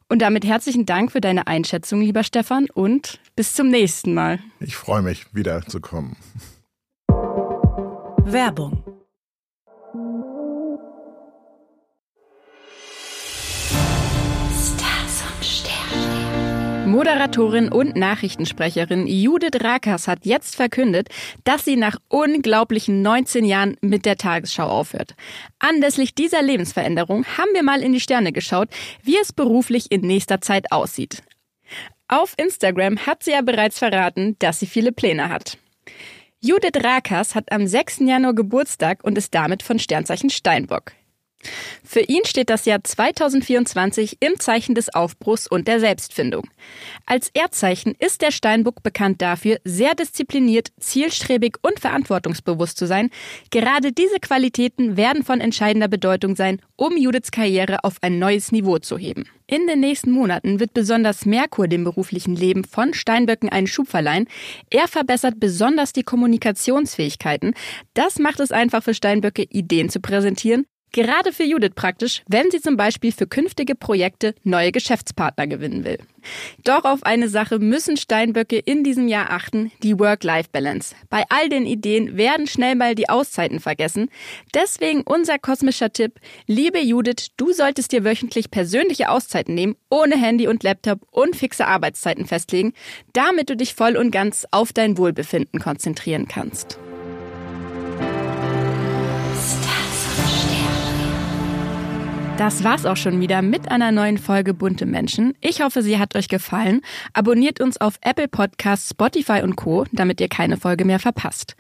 Und 0.10 0.22
damit 0.22 0.46
herzlichen 0.46 0.86
Dank 0.86 1.12
für 1.12 1.20
deine 1.20 1.48
Einschätzung, 1.48 2.02
lieber 2.02 2.24
Stefan, 2.24 2.68
und 2.74 3.20
bis 3.36 3.54
zum 3.54 3.70
nächsten 3.70 4.14
Mal. 4.14 4.40
Ich 4.62 4.78
freue 4.78 5.02
mich, 5.02 5.26
wiederzukommen. 5.34 6.16
Werbung 8.24 8.84
Moderatorin 16.88 17.70
und 17.70 17.98
Nachrichtensprecherin 17.98 19.08
Judith 19.08 19.62
Rakers 19.62 20.08
hat 20.08 20.26
jetzt 20.26 20.56
verkündet, 20.56 21.10
dass 21.44 21.66
sie 21.66 21.76
nach 21.76 21.98
unglaublichen 22.08 23.02
19 23.02 23.44
Jahren 23.44 23.76
mit 23.82 24.06
der 24.06 24.16
Tagesschau 24.16 24.68
aufhört. 24.68 25.14
Anlässlich 25.60 26.16
dieser 26.16 26.42
Lebensveränderung 26.42 27.26
haben 27.26 27.54
wir 27.54 27.62
mal 27.62 27.82
in 27.82 27.92
die 27.92 28.00
Sterne 28.00 28.32
geschaut, 28.32 28.70
wie 29.04 29.18
es 29.22 29.34
beruflich 29.34 29.92
in 29.92 30.02
nächster 30.02 30.40
Zeit 30.40 30.72
aussieht. 30.72 31.24
Auf 32.08 32.34
Instagram 32.38 33.06
hat 33.06 33.22
sie 33.22 33.32
ja 33.32 33.42
bereits 33.42 33.80
verraten, 33.80 34.38
dass 34.40 34.62
sie 34.62 34.66
viele 34.66 34.94
Pläne 34.94 35.28
hat. 35.28 35.58
Judith 36.40 36.82
Rakas 36.82 37.36
hat 37.36 37.52
am 37.52 37.68
6. 37.68 38.00
Januar 38.00 38.34
Geburtstag 38.34 39.04
und 39.04 39.18
ist 39.18 39.36
damit 39.36 39.62
von 39.62 39.78
Sternzeichen 39.78 40.30
Steinbock. 40.30 40.94
Für 41.84 42.02
ihn 42.02 42.26
steht 42.26 42.50
das 42.50 42.66
Jahr 42.66 42.84
2024 42.84 44.18
im 44.20 44.40
Zeichen 44.40 44.76
des 44.76 44.94
Aufbruchs 44.94 45.48
und 45.48 45.68
der 45.68 45.80
Selbstfindung. 45.80 46.50
Als 47.06 47.30
Erdzeichen 47.34 47.96
ist 47.98 48.22
der 48.22 48.32
Steinbock 48.32 48.84
bekannt 48.84 49.22
dafür, 49.22 49.58
sehr 49.64 49.96
diszipliniert, 49.96 50.70
zielstrebig 50.80 51.56
und 51.62 51.80
verantwortungsbewusst 51.80 52.78
zu 52.78 52.88
sein. 52.88 53.10
Gerade 53.52 53.94
diese 53.94 54.20
Qualitäten 54.20 54.98
werden 54.98 55.24
von 55.24 55.40
entscheidender 55.40 55.88
Bedeutung 55.88 56.36
sein, 56.36 56.62
um 56.76 56.98
Judiths 56.98 57.32
Karriere 57.32 57.84
auf 57.84 57.96
ein 58.02 58.20
neues 58.20 58.52
Niveau 58.52 58.80
zu 58.80 58.98
heben. 58.98 59.24
In 59.48 59.66
den 59.66 59.80
nächsten 59.80 60.12
Monaten 60.12 60.60
wird 60.60 60.74
besonders 60.74 61.26
Merkur 61.26 61.70
dem 61.70 61.86
beruflichen 61.86 62.36
Leben 62.36 62.66
von 62.66 62.94
Steinböcken 62.94 63.48
einen 63.48 63.68
Schub 63.68 63.88
verleihen. 63.88 64.28
Er 64.70 64.90
verbessert 64.90 65.36
besonders 65.40 65.94
die 65.94 66.04
Kommunikationsfähigkeiten. 66.04 67.54
Das 67.94 68.20
macht 68.20 68.42
es 68.42 68.52
einfach 68.52 68.84
für 68.84 68.94
Steinböcke, 68.94 69.44
Ideen 69.44 69.90
zu 69.90 70.02
präsentieren, 70.02 70.66
Gerade 70.94 71.32
für 71.32 71.44
Judith 71.44 71.74
praktisch, 71.76 72.24
wenn 72.28 72.50
sie 72.50 72.62
zum 72.62 72.78
Beispiel 72.78 73.12
für 73.12 73.28
künftige 73.28 73.76
Projekte 73.76 74.34
neue 74.44 74.72
Geschäftspartner 74.72 75.46
gewinnen 75.46 75.84
will. 75.84 76.00
Doch 76.64 76.86
auf 76.86 77.04
eine 77.04 77.30
Sache 77.30 77.60
müssen 77.60 77.98
Steinböcke 77.98 78.58
in 78.58 78.84
diesem 78.84 79.08
Jahr 79.08 79.30
achten, 79.32 79.72
die 79.84 80.00
Work-Life-Balance. 80.00 80.96
Bei 81.10 81.24
all 81.30 81.50
den 81.50 81.66
Ideen 81.66 82.18
werden 82.18 82.48
schnell 82.48 82.76
mal 82.76 82.96
die 82.96 83.10
Auszeiten 83.10 83.60
vergessen. 83.60 84.10
Deswegen 84.54 85.02
unser 85.02 85.38
kosmischer 85.38 85.92
Tipp, 85.92 86.20
liebe 86.48 86.80
Judith, 86.80 87.28
du 87.38 87.54
solltest 87.54 87.92
dir 87.92 88.04
wöchentlich 88.04 88.50
persönliche 88.50 89.10
Auszeiten 89.10 89.56
nehmen, 89.56 89.76
ohne 89.90 90.18
Handy 90.18 90.48
und 90.48 90.64
Laptop 90.64 91.00
und 91.12 91.36
fixe 91.36 91.68
Arbeitszeiten 91.68 92.26
festlegen, 92.26 92.74
damit 93.14 93.50
du 93.50 93.56
dich 93.56 93.76
voll 93.76 93.98
und 93.98 94.12
ganz 94.12 94.48
auf 94.52 94.74
dein 94.74 94.98
Wohlbefinden 94.98 95.60
konzentrieren 95.60 96.28
kannst. 96.28 96.80
Das 102.38 102.64
war's 102.64 102.86
auch 102.86 102.98
schon 102.98 103.20
wieder 103.20 103.42
mit 103.42 103.72
einer 103.72 103.92
neuen 103.92 104.20
Folge 104.20 104.54
Bunte 104.54 104.86
Menschen. 104.86 105.34
Ich 105.42 105.62
hoffe, 105.62 105.82
sie 105.82 105.98
hat 105.98 106.16
euch 106.16 106.28
gefallen. 106.28 106.82
Abonniert 107.14 107.60
uns 107.60 107.82
auf 107.82 107.98
Apple 108.02 108.28
Podcasts, 108.28 108.92
Spotify 108.92 109.42
und 109.42 109.56
Co., 109.56 109.86
damit 109.92 110.22
ihr 110.22 110.30
keine 110.30 110.56
Folge 110.56 110.86
mehr 110.86 111.00
verpasst. 111.00 111.56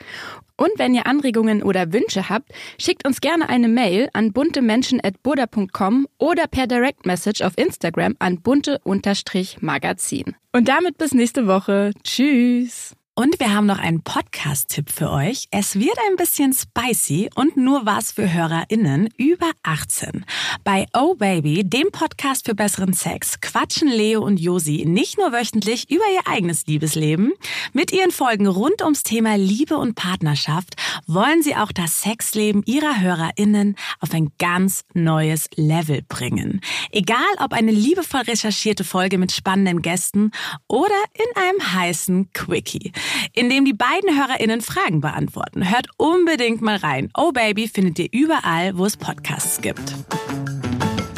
Und 0.55 0.69
wenn 0.77 0.93
ihr 0.93 1.07
Anregungen 1.07 1.63
oder 1.63 1.93
Wünsche 1.93 2.29
habt, 2.29 2.51
schickt 2.79 3.07
uns 3.07 3.21
gerne 3.21 3.49
eine 3.49 3.69
Mail 3.69 4.09
an 4.13 4.33
buntemenschen.burda.com 4.33 6.07
oder 6.19 6.45
per 6.45 6.67
Direct 6.67 7.07
Message 7.07 7.41
auf 7.41 7.57
Instagram 7.57 8.15
an 8.19 8.41
bunte-magazin. 8.41 10.35
Und 10.53 10.67
damit 10.67 10.99
bis 10.99 11.13
nächste 11.13 11.47
Woche. 11.47 11.91
Tschüss! 12.03 12.96
Und 13.19 13.39
wir 13.39 13.51
haben 13.51 13.65
noch 13.65 13.79
einen 13.79 14.03
Podcast-Tipp 14.03 14.91
für 14.91 15.09
euch. 15.09 15.47
Es 15.49 15.73
wird 15.73 15.97
ein 16.07 16.17
bisschen 16.17 16.53
spicy 16.53 17.31
und 17.33 17.57
nur 17.57 17.87
was 17.87 18.11
für 18.11 18.31
HörerInnen 18.31 19.09
über 19.17 19.49
18. 19.63 20.23
Bei 20.63 20.85
Oh 20.93 21.15
Baby, 21.15 21.63
dem 21.63 21.89
Podcast 21.91 22.45
für 22.45 22.53
besseren 22.53 22.93
Sex, 22.93 23.41
quatschen 23.41 23.87
Leo 23.87 24.23
und 24.23 24.39
Josi 24.39 24.85
nicht 24.85 25.17
nur 25.17 25.31
wöchentlich 25.31 25.89
über 25.89 26.03
ihr 26.13 26.31
eigenes 26.31 26.67
Liebesleben. 26.67 27.33
Mit 27.73 27.91
ihren 27.91 28.11
Folgen 28.11 28.45
rund 28.45 28.83
ums 28.83 29.01
Thema 29.01 29.35
Liebe 29.35 29.77
und 29.77 29.95
Partnerschaft 29.95 30.75
wollen 31.07 31.41
sie 31.41 31.55
auch 31.55 31.71
das 31.71 32.01
Sexleben 32.01 32.61
ihrer 32.67 33.01
HörerInnen 33.01 33.77
auf 33.99 34.13
ein 34.13 34.29
ganz 34.37 34.83
neues 34.93 35.49
Level 35.55 36.03
bringen. 36.07 36.61
Egal 36.91 37.17
ob 37.39 37.53
eine 37.53 37.71
liebevoll 37.71 38.21
recherchierte 38.21 38.83
Folge 38.83 39.17
mit 39.17 39.31
spannenden 39.31 39.81
Gästen 39.81 40.29
oder 40.67 40.93
in 41.15 41.41
einem 41.41 41.73
heißen 41.73 42.31
Quickie 42.33 42.91
in 43.33 43.49
dem 43.49 43.65
die 43.65 43.73
beiden 43.73 44.17
HörerInnen 44.17 44.61
Fragen 44.61 45.01
beantworten. 45.01 45.69
Hört 45.69 45.87
unbedingt 45.97 46.61
mal 46.61 46.77
rein. 46.77 47.09
Oh 47.15 47.31
Baby 47.31 47.67
findet 47.67 47.99
ihr 47.99 48.09
überall, 48.11 48.77
wo 48.77 48.85
es 48.85 48.97
Podcasts 48.97 49.61
gibt. 49.61 49.93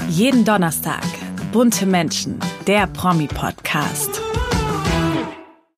Jeden 0.09 0.45
Donnerstag. 0.45 1.03
Bunte 1.51 1.85
Menschen, 1.85 2.39
der 2.67 2.87
Promi-Podcast. 2.87 4.21